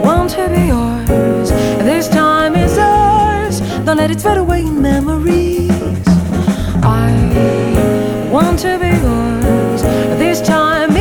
want 0.05 0.31
to 0.31 0.47
be 0.49 0.67
yours. 0.67 1.49
This 1.83 2.07
time 2.07 2.55
ours. 2.55 3.59
Don't 3.85 3.97
let 3.97 4.11
it 4.11 4.21
fade 4.21 4.37
away 4.37 4.61
in 4.61 4.81
memories. 4.81 6.07
I 6.83 8.29
want 8.31 8.59
to 8.59 8.77
be 8.79 8.89
yours. 8.89 9.81
This 10.19 10.41
time 10.41 10.95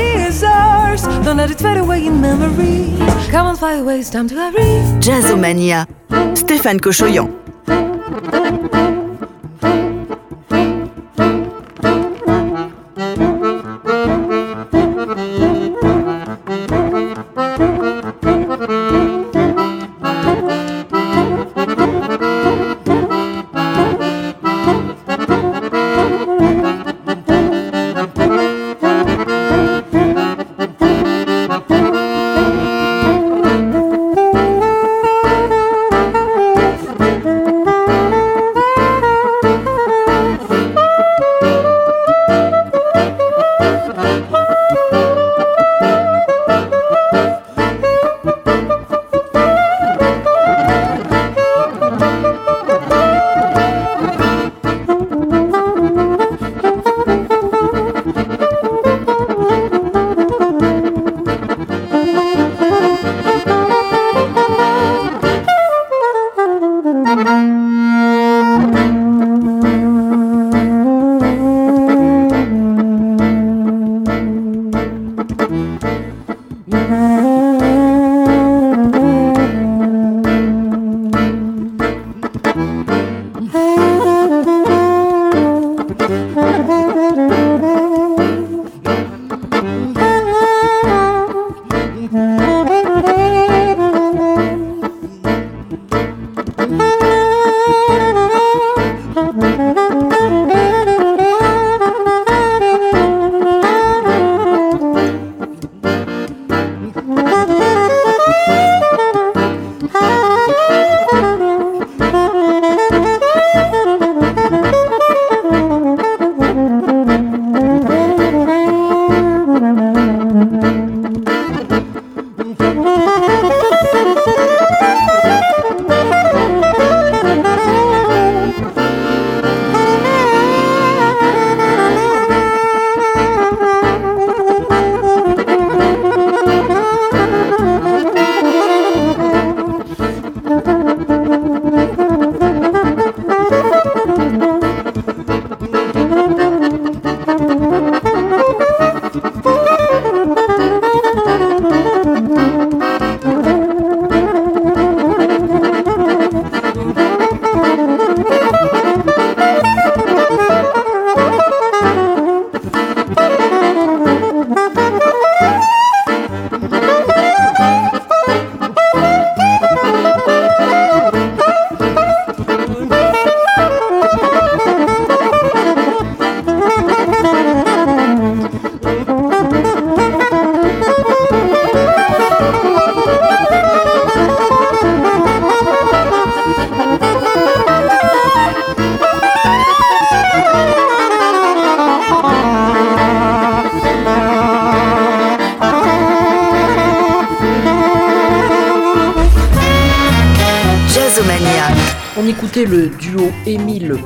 ours. 0.44 1.02
Don't 1.24 1.36
let 1.36 1.50
it 1.50 1.58
fade 1.58 1.78
away 1.78 2.06
in 2.06 2.20
memories. 2.20 2.98
Come 3.30 3.46
on, 3.46 3.56
fly 3.56 3.74
away. 3.74 4.00
It's 4.00 4.10
time 4.10 4.28
to 4.28 4.34
hurry. 4.34 4.82
Jazzomania. 5.00 5.86
Stéphane 6.34 6.80
Cochoyan. 6.80 7.47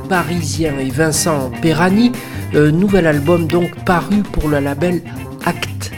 Parisien 0.09 0.77
et 0.79 0.89
Vincent 0.89 1.51
Perani, 1.61 2.11
euh, 2.55 2.71
nouvel 2.71 3.07
album 3.07 3.47
donc 3.47 3.75
paru 3.85 4.23
pour 4.23 4.49
le 4.49 4.59
label 4.59 5.01
Act. 5.45 5.91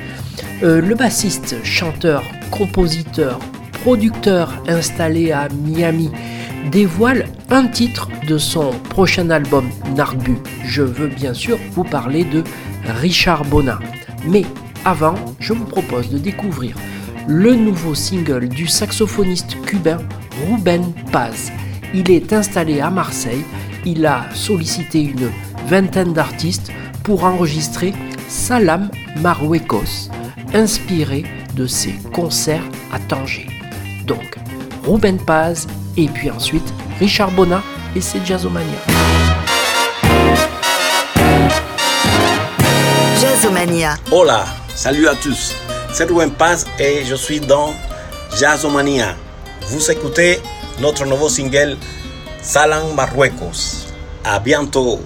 Euh, 0.64 0.82
le 0.82 0.96
bassiste, 0.96 1.56
chanteur, 1.64 2.24
compositeur, 2.52 3.40
producteur 3.84 4.64
installé 4.68 5.32
à 5.32 5.48
Miami 5.50 6.12
dévoile 6.72 7.26
un 7.50 7.68
titre 7.68 8.10
de 8.28 8.38
son 8.38 8.72
prochain 8.90 9.30
album 9.30 9.70
Narbu. 9.96 10.38
Je 10.64 10.82
veux 10.82 11.08
bien 11.08 11.34
sûr 11.34 11.58
vous 11.74 11.84
parler 11.84 12.24
de 12.24 12.44
Richard 13.00 13.46
Bona. 13.46 13.80
Mais 14.28 14.44
avant, 14.84 15.16
je 15.40 15.54
vous 15.54 15.66
propose 15.66 16.10
de 16.10 16.18
découvrir 16.18 16.76
le 17.28 17.56
nouveau 17.56 17.96
single 17.96 18.48
du 18.50 18.68
saxophoniste 18.68 19.60
cubain 19.66 19.98
Ruben 20.50 20.94
Paz. 21.12 21.52
Il 21.94 22.12
est 22.12 22.34
installé 22.34 22.82
à 22.82 22.90
Marseille. 22.90 23.44
Il 23.88 24.04
a 24.08 24.26
sollicité 24.34 25.00
une 25.00 25.32
vingtaine 25.68 26.12
d'artistes 26.12 26.72
pour 27.04 27.24
enregistrer 27.24 27.94
Salam 28.28 28.90
Marruecos, 29.18 30.10
inspiré 30.56 31.24
de 31.54 31.68
ses 31.68 31.94
concerts 32.12 32.64
à 32.92 32.98
Tanger. 32.98 33.48
Donc, 34.06 34.38
Ruben 34.84 35.20
Paz 35.20 35.68
et 35.98 36.08
puis 36.08 36.32
ensuite 36.32 36.68
Richard 37.00 37.30
Bona 37.32 37.62
et 37.96 38.02
ses 38.02 38.26
Jazzomania. 38.26 38.66
Jazzomania. 43.22 43.96
Hola, 44.12 44.46
salut 44.74 45.08
à 45.08 45.14
tous. 45.14 45.54
C'est 45.94 46.10
Ruben 46.10 46.32
Paz 46.32 46.66
et 46.80 47.06
je 47.06 47.14
suis 47.14 47.40
dans 47.40 47.76
Jazzomania. 48.36 49.16
Vous 49.68 49.92
écoutez 49.92 50.40
notre 50.80 51.06
nouveau 51.06 51.30
single 51.30 51.78
Salam 52.42 52.94
Marruecos. 52.96 53.75
A 54.28 54.40
bientôt. 54.40 55.00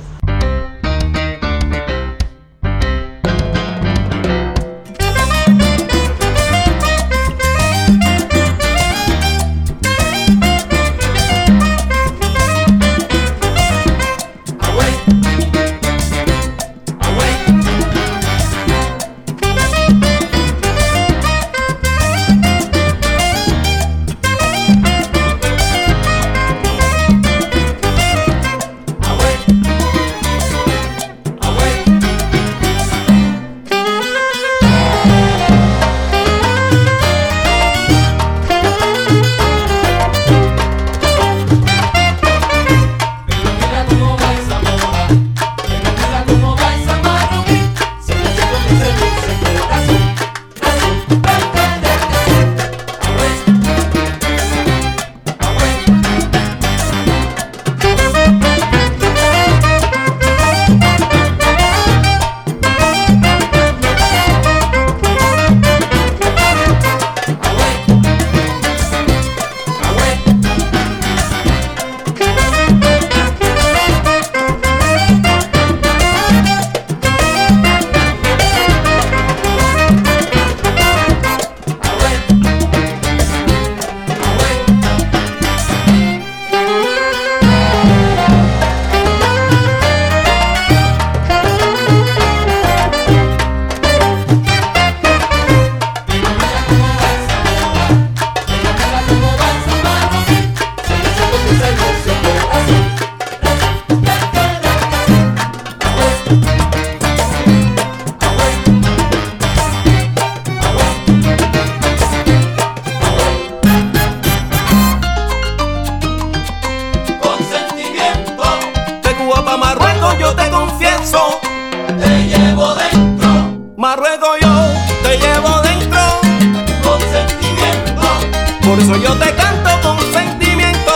Por 128.69 128.79
eso 128.79 128.95
yo 128.97 129.15
te 129.15 129.33
canto 129.33 129.69
con 129.81 129.97
sentimiento. 130.13 130.91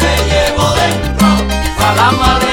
Te 0.00 0.16
llevo 0.28 0.74
dentro 0.74 1.28
a 1.78 1.94
la 1.94 2.10
madre. 2.10 2.45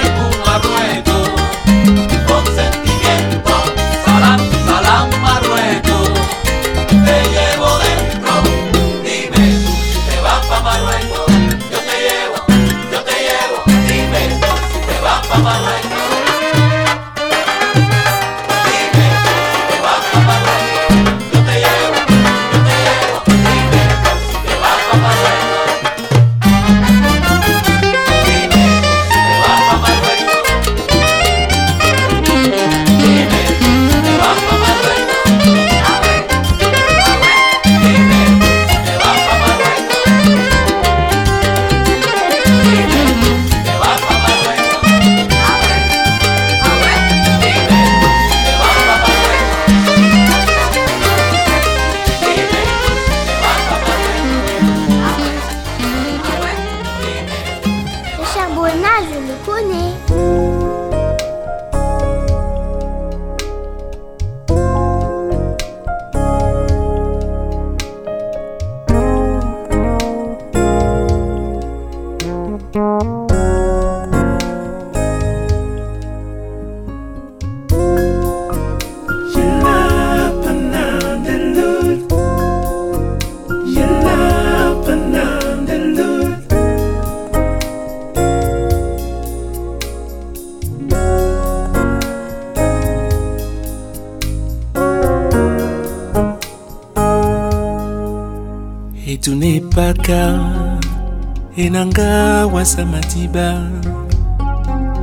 mwasa 102.64 102.86
madiba. 102.86 103.61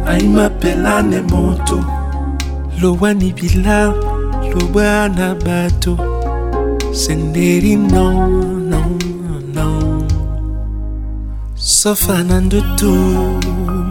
Aimapelane 0.06 1.20
moto 1.20 1.84
lowani 2.80 3.32
bila 3.32 3.92
loba 4.52 5.08
na 5.08 5.34
bato. 5.34 5.92
Senderi 6.92 7.76
non 7.76 8.64
non 8.70 8.98
non. 9.54 10.08
Sofa 11.54 12.22
na 12.24 12.40
ndutu 12.40 12.92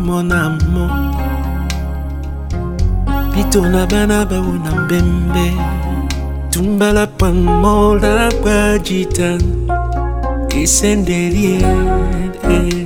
monamo 0.05 0.89
bito 3.35 3.61
na 3.61 3.85
bana 3.85 4.25
bawona 4.25 4.71
mbembe. 4.81 5.53
Tumbala 6.49 7.07
pangola 7.07 8.31
bajitane 8.43 9.45
esenderi 10.55 11.45
eh, 11.45 12.41
eh. 12.49 12.78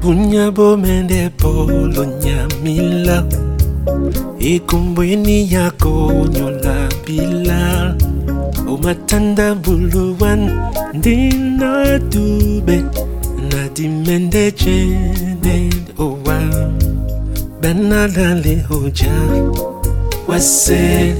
Punya 0.00 0.50
bomende 0.50 1.30
polo 1.38 2.04
nyamila 2.22 3.24
ikumbweni 4.38 5.52
yako 5.52 6.12
nyola 6.32 6.88
bila. 7.06 7.94
Umatanda 8.68 9.54
buluwan 9.54 10.50
ndina 10.94 11.98
dube. 11.98 12.84
Na 13.50 13.68
dimende 13.74 14.52
chene 14.52 15.70
owa. 15.98 16.38
Banalale 17.62 18.62
hoja 18.68 19.12
wase. 20.28 21.14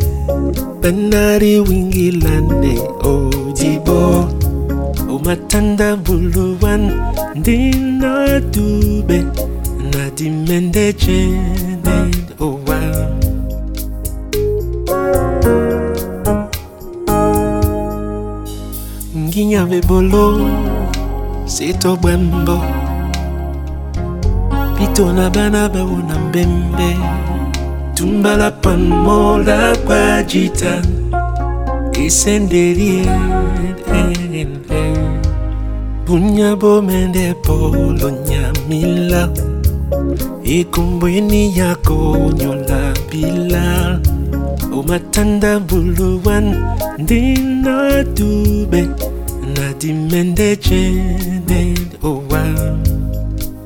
Banari 0.83 1.61
wingilande 1.61 2.79
ojibo 3.03 4.29
umatanda 5.19 5.97
buluwan 6.05 6.83
ndina 7.39 8.13
dube 8.53 9.19
na 9.93 10.03
dimende 10.17 10.93
chene 11.03 11.97
owa. 12.47 12.79
Nginya 19.17 19.63
bebolo 19.67 20.25
sito 21.49 21.97
bwembo. 21.97 22.59
Pito 24.77 25.13
na 25.13 25.31
bana 25.31 25.69
bawo 25.69 25.97
na 26.09 26.17
mbembe. 26.19 26.91
Tumbala 27.95 28.51
pamola 28.51 29.77
kwa 29.87 30.23
jitan 30.23 30.85
esenderie 31.99 33.03
punya 36.09 36.57
bomende 36.57 37.35
polo 37.45 38.09
nyamila 38.29 39.29
ikumbweni 40.43 41.59
yako 41.59 42.17
nyola 42.39 42.95
bila 43.11 44.01
umatanda 44.73 45.61
buluwan 45.61 46.57
ndina 46.99 48.05
dube 48.17 48.83
na 49.55 49.67
dimende 49.81 50.57
chende 50.57 51.75
owa 52.03 52.45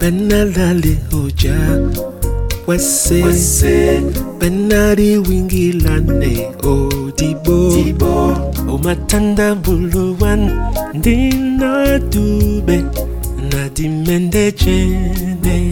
banalale 0.00 0.98
hoja 1.10 1.56
wese. 2.66 3.22
Benari 4.38 5.18
wingilane. 5.18 6.46
Odibo 6.62 7.72
omatandambuluwan 8.68 10.50
ndinadube 10.94 12.84
nadimendejene 13.52 15.71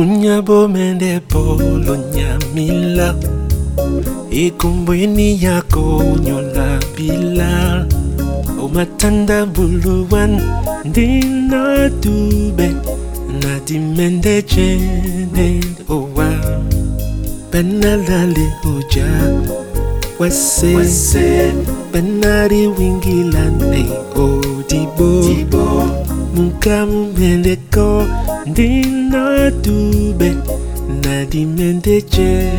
Punya 0.00 0.40
bomende 0.40 1.20
polo 1.28 1.92
nyamila 2.16 3.14
Ikumbweni 4.30 5.44
yako 5.44 6.02
nyola 6.24 6.80
bila. 6.96 7.84
Umatanda 8.64 9.46
buluwan 9.46 10.40
ndina 10.84 11.88
dube 12.00 12.68
Na 13.42 13.60
dimende 13.66 14.42
chene 14.42 15.60
owa. 15.88 16.32
Banalale 17.52 18.46
hoja 18.64 19.06
wase, 20.18 20.74
wase. 20.76 21.52
Banari 21.92 22.66
wingilane 22.66 23.84
odibo 24.16 25.22
Dibo. 25.28 25.84
Mukamumeleko 26.34 28.06
Dina 28.54 29.50
dube 29.62 30.34
na 31.02 31.24
dimentece 31.24 32.50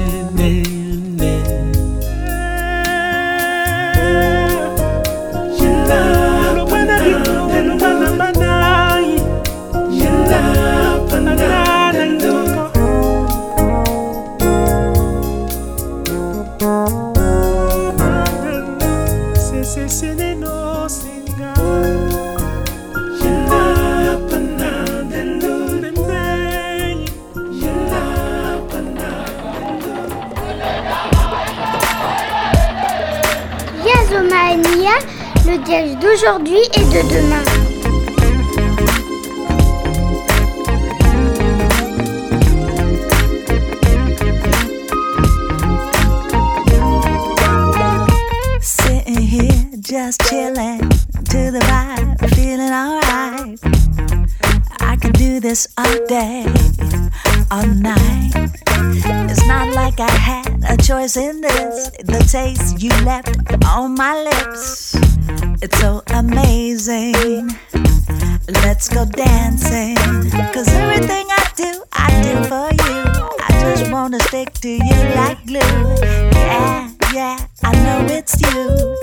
stick 74.32 74.54
to 74.54 74.70
you 74.70 74.98
like 75.14 75.46
glue. 75.46 75.60
Yeah, 75.60 76.90
yeah, 77.14 77.38
I 77.66 77.74
know 77.84 78.08
it's 78.08 78.40
you. 78.40 78.96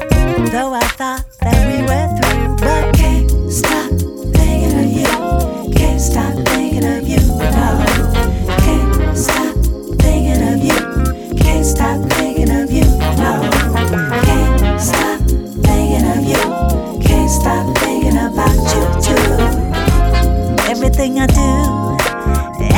Though 0.49 0.72
I 0.72 0.81
thought 0.97 1.22
that 1.43 1.61
we 1.68 1.83
were 1.85 2.09
through, 2.16 2.57
but 2.57 2.97
can't 2.97 3.29
stop 3.53 3.91
thinking 4.33 4.72
of 4.81 4.89
you. 4.89 5.74
Can't 5.76 6.01
stop 6.01 6.33
thinking 6.49 6.87
of 6.87 7.07
you. 7.07 7.20
No, 7.29 7.68
can't 8.64 9.18
stop 9.18 9.55
thinking 10.01 10.41
of 10.49 10.64
you. 10.64 11.37
Can't 11.37 11.66
stop 11.66 12.01
thinking 12.12 12.51
of 12.51 12.72
you. 12.72 12.89
No, 13.20 13.33
can't 14.24 14.81
stop 14.81 15.20
thinking 15.68 16.09
of 16.09 16.24
you. 16.24 16.43
Can't 17.07 17.31
stop 17.31 17.76
thinking 17.76 18.16
about 18.16 18.57
you 18.72 18.83
too. 19.05 19.29
Everything 20.72 21.20
I 21.20 21.26
do, 21.26 21.53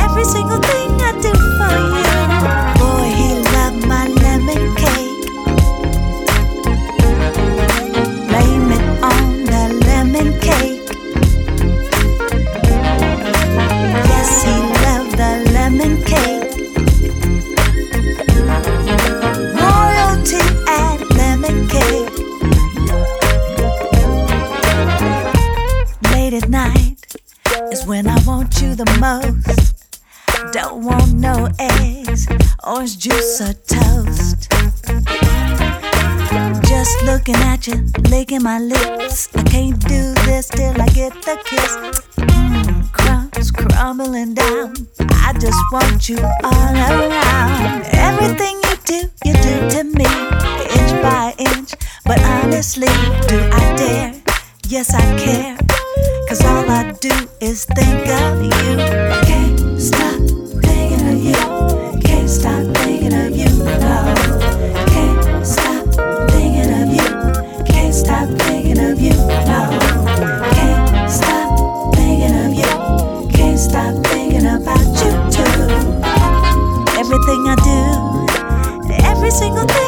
every 0.03 0.25
single 0.25 0.59
thing 0.59 0.91
I 0.99 1.11
do 1.21 1.31
for 1.31 1.95
you. 1.95 2.00
most. 29.01 29.97
Don't 30.51 30.85
want 30.85 31.13
no 31.13 31.49
eggs, 31.57 32.27
orange 32.63 32.99
juice 32.99 33.41
or 33.41 33.53
toast. 33.65 34.47
Just 36.69 36.93
looking 37.03 37.41
at 37.51 37.65
you, 37.65 37.77
licking 38.11 38.43
my 38.43 38.59
lips. 38.59 39.27
I 39.35 39.41
can't 39.41 39.79
do 39.87 40.13
this 40.27 40.49
till 40.49 40.79
I 40.79 40.85
get 40.93 41.13
the 41.25 41.35
kiss. 41.45 41.73
Mm, 42.17 42.91
crumbs 42.93 43.49
crumbling 43.49 44.35
down. 44.35 44.75
I 45.27 45.33
just 45.39 45.61
want 45.71 46.07
you 46.07 46.19
all 46.43 46.75
around. 46.89 47.83
Everything 47.93 48.55
you 48.65 48.75
do, 48.85 48.99
you 49.25 49.33
do 49.33 49.55
to 49.73 49.83
me, 49.83 50.11
inch 50.77 50.93
by 51.01 51.33
inch. 51.39 51.73
But 52.05 52.21
honestly, 52.21 52.93
do 53.27 53.37
I 53.51 53.75
dare? 53.75 54.13
Yes, 54.67 54.93
I 54.93 55.17
care. 55.17 55.80
Cause 56.27 56.41
all 56.45 56.69
I 56.69 56.91
do 56.99 57.11
is 57.39 57.65
think 57.65 58.07
of 58.07 58.43
you. 58.43 58.77
Can't 59.27 59.79
stop 59.79 60.19
thinking 60.63 61.07
of 61.11 61.17
you. 61.23 62.01
Can't 62.01 62.29
stop 62.29 62.63
thinking 62.77 63.13
of 63.13 63.35
you. 63.35 63.49
No. 63.83 64.15
Can't 64.87 65.45
stop 65.45 65.85
thinking 66.31 66.71
of 66.81 66.87
you. 66.97 67.09
Can't 67.65 67.93
stop 67.93 68.29
thinking 68.41 68.79
of 68.79 68.99
you. 68.99 69.13
No. 69.49 69.61
Can't 70.55 71.09
stop 71.11 71.95
thinking 71.95 72.35
of 72.45 72.51
you. 72.61 72.71
Can't 73.37 73.59
stop 73.59 73.93
thinking 74.05 74.45
about 74.45 74.87
you 75.03 75.11
too. 75.35 75.51
Everything 77.01 77.41
I 77.47 77.55
do, 77.65 79.03
every 79.05 79.31
single 79.31 79.65
thing 79.65 79.80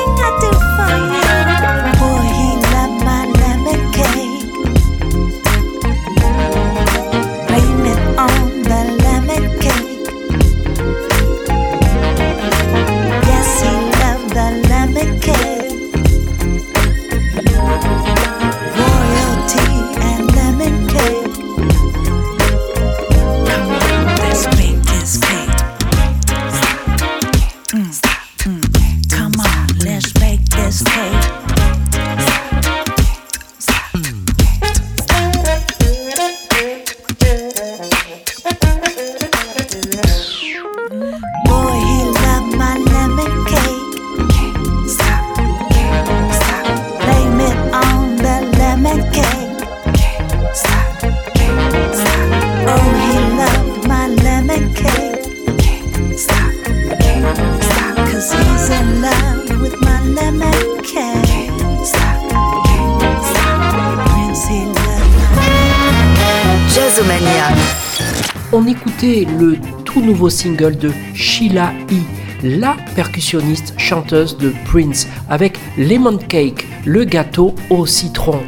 single 70.29 70.77
de 70.77 70.91
Sheila 71.13 71.73
E., 71.91 71.95
la 72.43 72.75
percussionniste 72.95 73.73
chanteuse 73.77 74.37
de 74.37 74.53
Prince, 74.65 75.07
avec 75.29 75.57
Lemon 75.77 76.17
Cake, 76.17 76.67
le 76.85 77.05
gâteau 77.05 77.55
au 77.69 77.85
citron. 77.85 78.41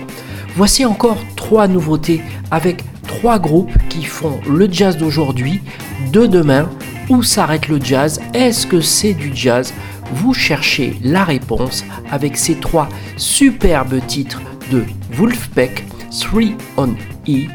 Voici 0.55 0.85
encore 0.85 1.17
trois 1.35 1.67
nouveautés 1.67 2.21
avec 2.51 2.83
trois 3.07 3.39
groupes 3.39 3.71
qui 3.89 4.03
font 4.03 4.39
le 4.47 4.71
jazz 4.71 4.97
d'aujourd'hui, 4.97 5.61
de 6.11 6.25
demain. 6.25 6.69
Où 7.07 7.21
s'arrête 7.21 7.67
le 7.67 7.79
jazz 7.79 8.19
Est-ce 8.33 8.65
que 8.65 8.81
c'est 8.81 9.13
du 9.13 9.31
jazz? 9.33 9.73
Vous 10.11 10.33
cherchez 10.33 10.97
la 11.03 11.23
réponse 11.23 11.85
avec 12.11 12.35
ces 12.37 12.55
trois 12.55 12.89
superbes 13.15 13.99
titres 14.07 14.41
de 14.71 14.83
Wolfpack, 15.11 15.85
3 16.19 16.41
on 16.77 16.95
E, 17.27 17.47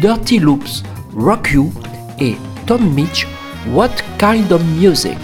Dirty 0.00 0.38
Loops, 0.38 0.82
Rock 1.14 1.50
You 1.52 1.72
et 2.20 2.36
Tom 2.66 2.82
Mitch, 2.94 3.26
What 3.72 4.02
Kind 4.18 4.52
of 4.52 4.64
Music 4.78 5.18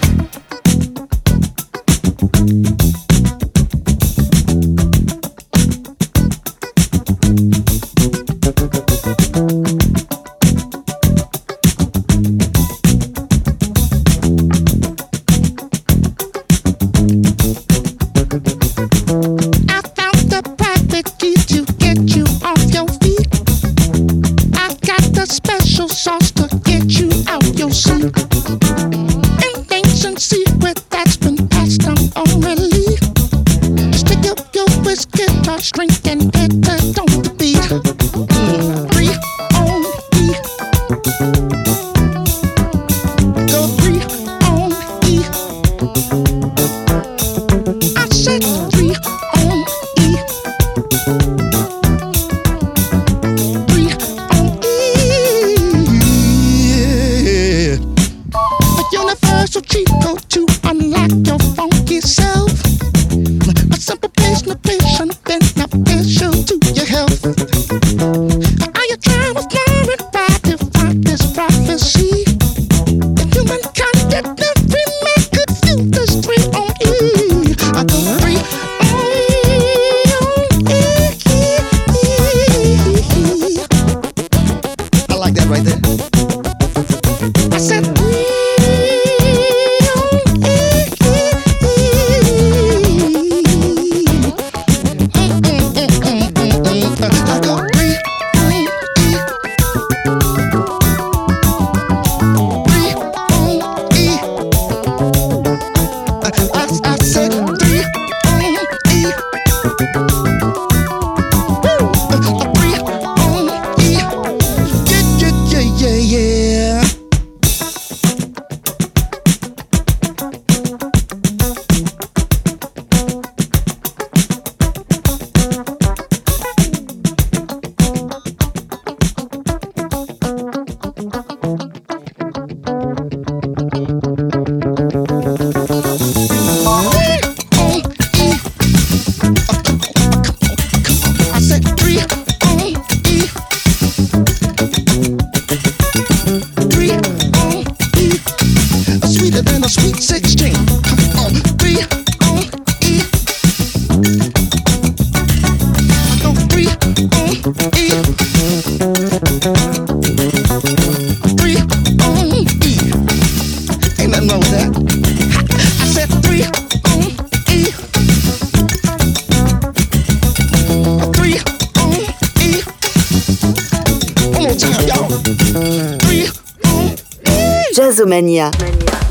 Jazzomania. 178.02 178.50
Mania. 178.58 179.01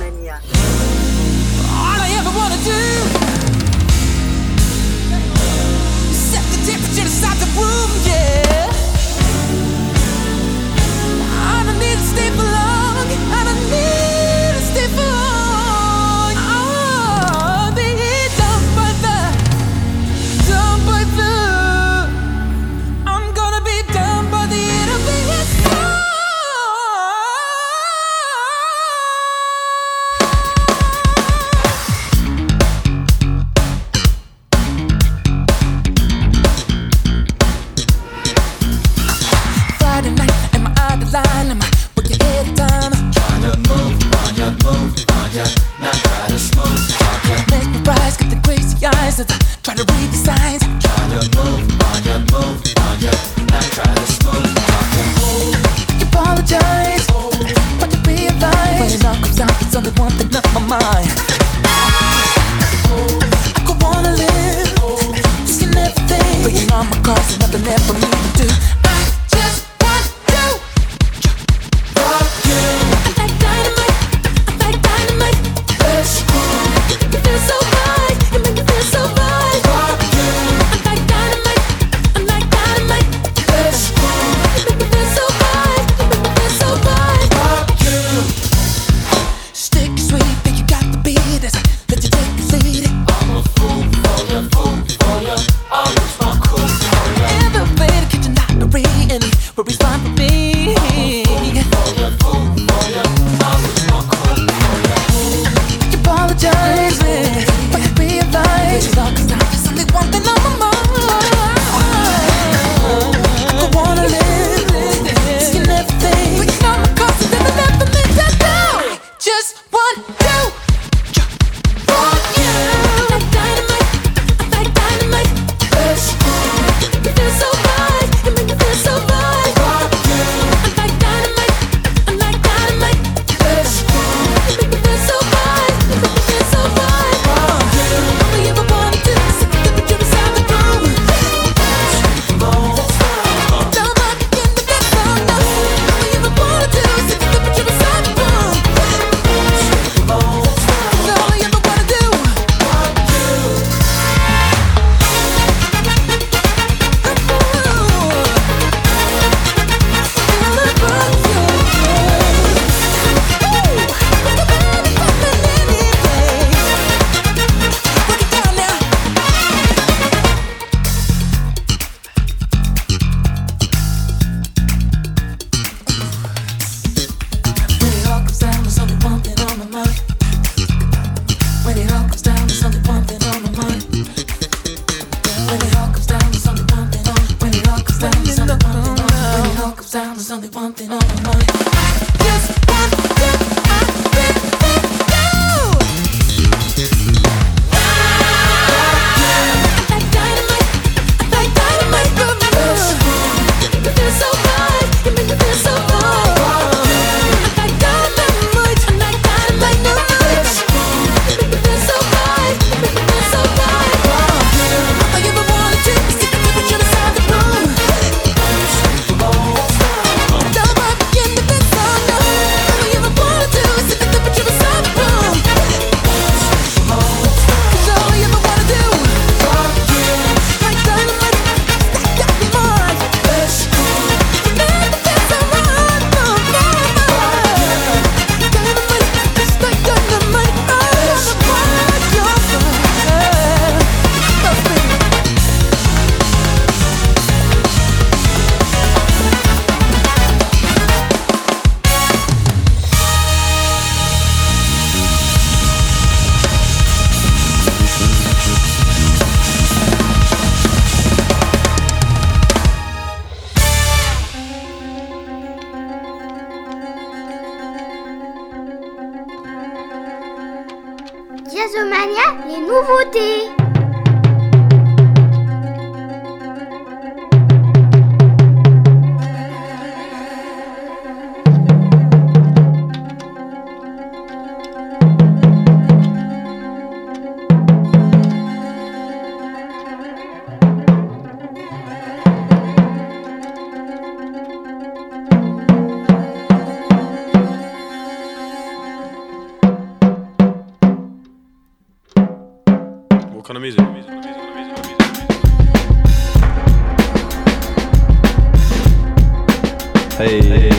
Hey. 310.22 310.40
hey. 310.44 310.71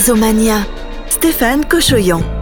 Jazzomania, 0.00 0.64
Stéphane 1.10 1.66
Cochoyan. 1.66 2.39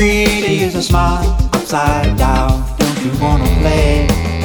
pretty 0.00 0.60
is 0.60 0.74
a 0.74 0.82
smile 0.82 1.36
upside 1.52 2.16
down. 2.16 2.64
Don't 2.78 3.04
you 3.04 3.12
wanna 3.20 3.44
play? 3.60 4.39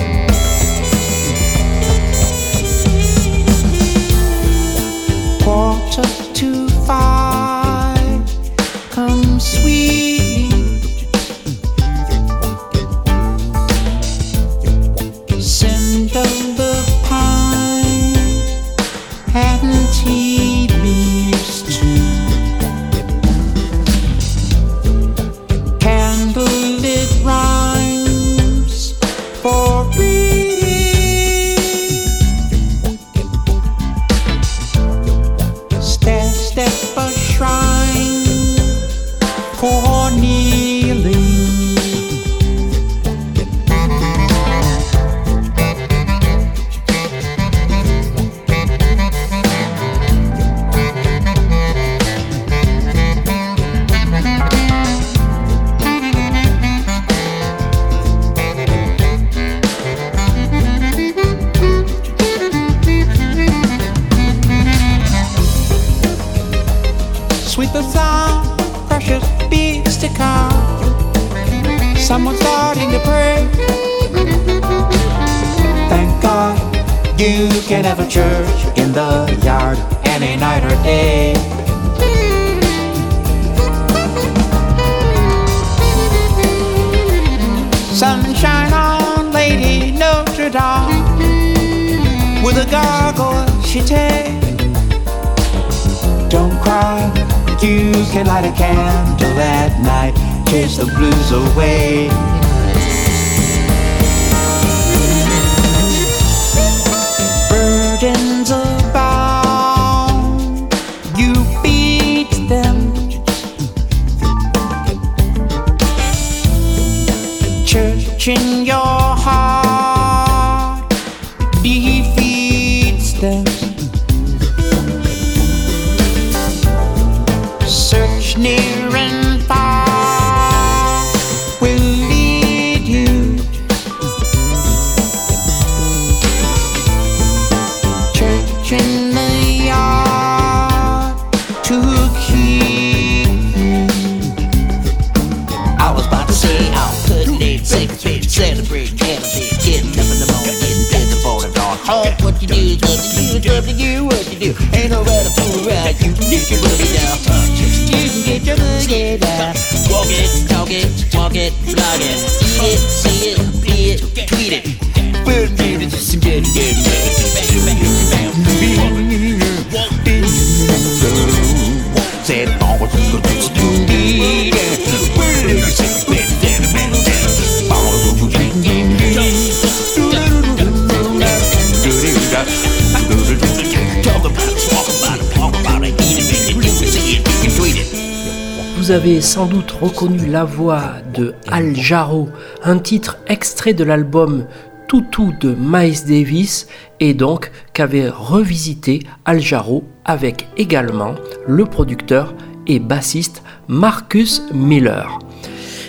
Sans 189.22 189.46
doute 189.46 189.70
reconnu 189.70 190.26
la 190.26 190.44
voix 190.44 190.94
de 191.14 191.36
Al 191.48 191.76
Jarreau, 191.76 192.28
un 192.64 192.80
titre 192.80 193.18
extrait 193.28 193.74
de 193.74 193.84
l'album 193.84 194.46
Toutou 194.88 195.32
de 195.40 195.56
Miles 195.60 196.06
Davis 196.08 196.68
et 197.00 197.14
donc 197.14 197.52
qu'avait 197.74 198.10
revisité 198.10 199.00
Al 199.24 199.40
Jarreau 199.40 199.84
avec 200.06 200.48
également 200.58 201.14
le 201.48 201.66
producteur 201.66 202.34
et 202.66 202.80
bassiste 202.80 203.44
Marcus 203.68 204.42
Miller. 204.52 205.20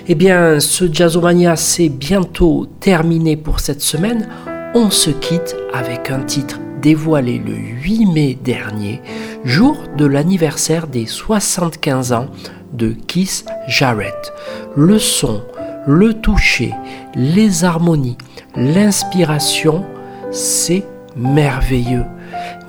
Eh 0.09 0.15
bien, 0.15 0.61
ce 0.61 0.85
Jazzomania 0.93 1.57
c'est 1.57 1.89
bientôt 1.89 2.67
terminé 2.81 3.37
pour 3.37 3.61
cette 3.61 3.83
semaine. 3.83 4.29
On 4.75 4.91
se 4.91 5.11
quitte 5.11 5.57
avec 5.73 6.11
un 6.11 6.21
titre 6.21 6.61
dévoilé 6.83 7.39
le 7.45 7.55
8 7.55 8.07
mai 8.13 8.39
dernier, 8.45 9.01
jour 9.47 9.85
de 9.97 10.05
l'anniversaire 10.05 10.89
des 10.89 11.07
75 11.07 12.13
ans 12.13 12.27
de 12.73 12.91
Keith 13.07 13.47
Jarrett. 13.69 14.33
Le 14.75 14.99
son, 14.99 15.41
le 15.87 16.15
toucher, 16.15 16.75
les 17.15 17.65
harmonies, 17.65 18.19
l'inspiration, 18.57 19.87
c'est 20.33 20.85
merveilleux. 21.17 22.05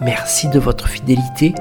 Merci 0.01 0.49
de 0.49 0.59
votre 0.59 0.88
fidélité. 0.88 1.55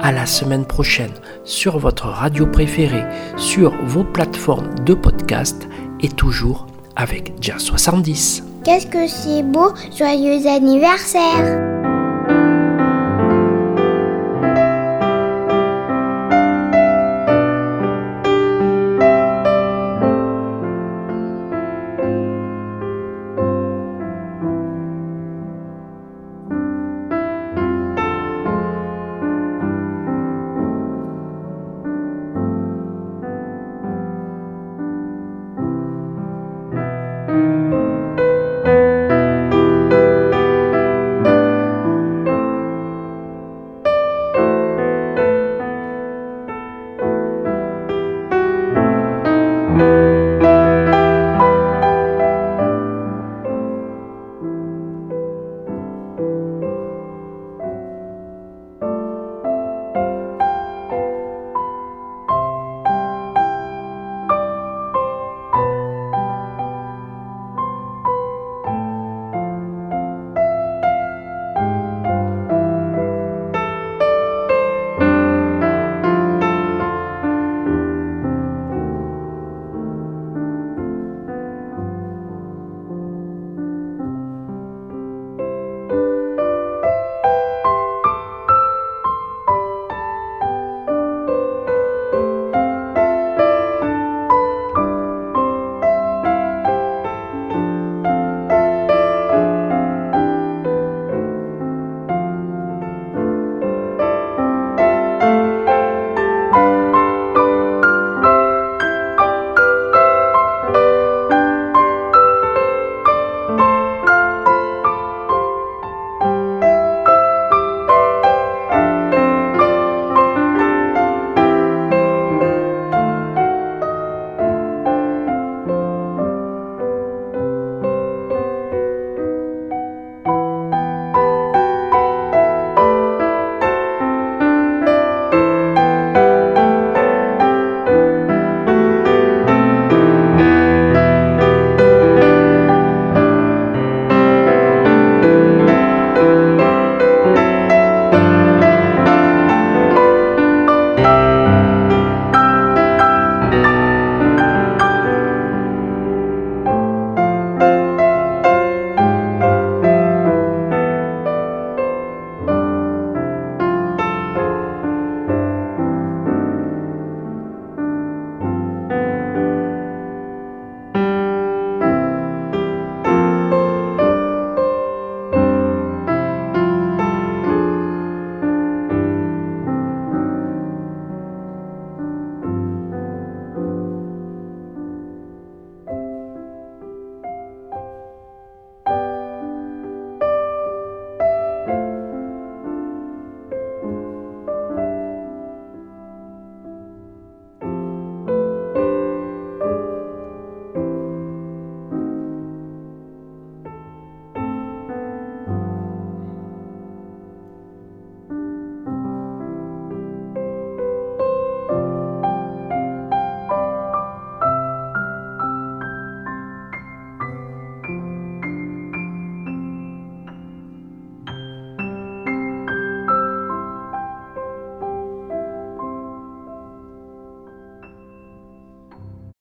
À 0.00 0.12
la 0.12 0.26
semaine 0.26 0.66
prochaine 0.66 1.12
sur 1.44 1.78
votre 1.78 2.06
radio 2.06 2.46
préférée, 2.46 3.04
sur 3.36 3.72
vos 3.86 4.04
plateformes 4.04 4.74
de 4.84 4.92
podcast 4.92 5.68
et 6.02 6.08
toujours 6.08 6.66
avec 6.96 7.32
Jazz 7.40 7.62
70. 7.62 8.42
Qu'est-ce 8.64 8.86
que 8.88 9.06
c'est 9.06 9.42
beau 9.42 9.72
Joyeux 9.96 10.46
anniversaire 10.46 11.75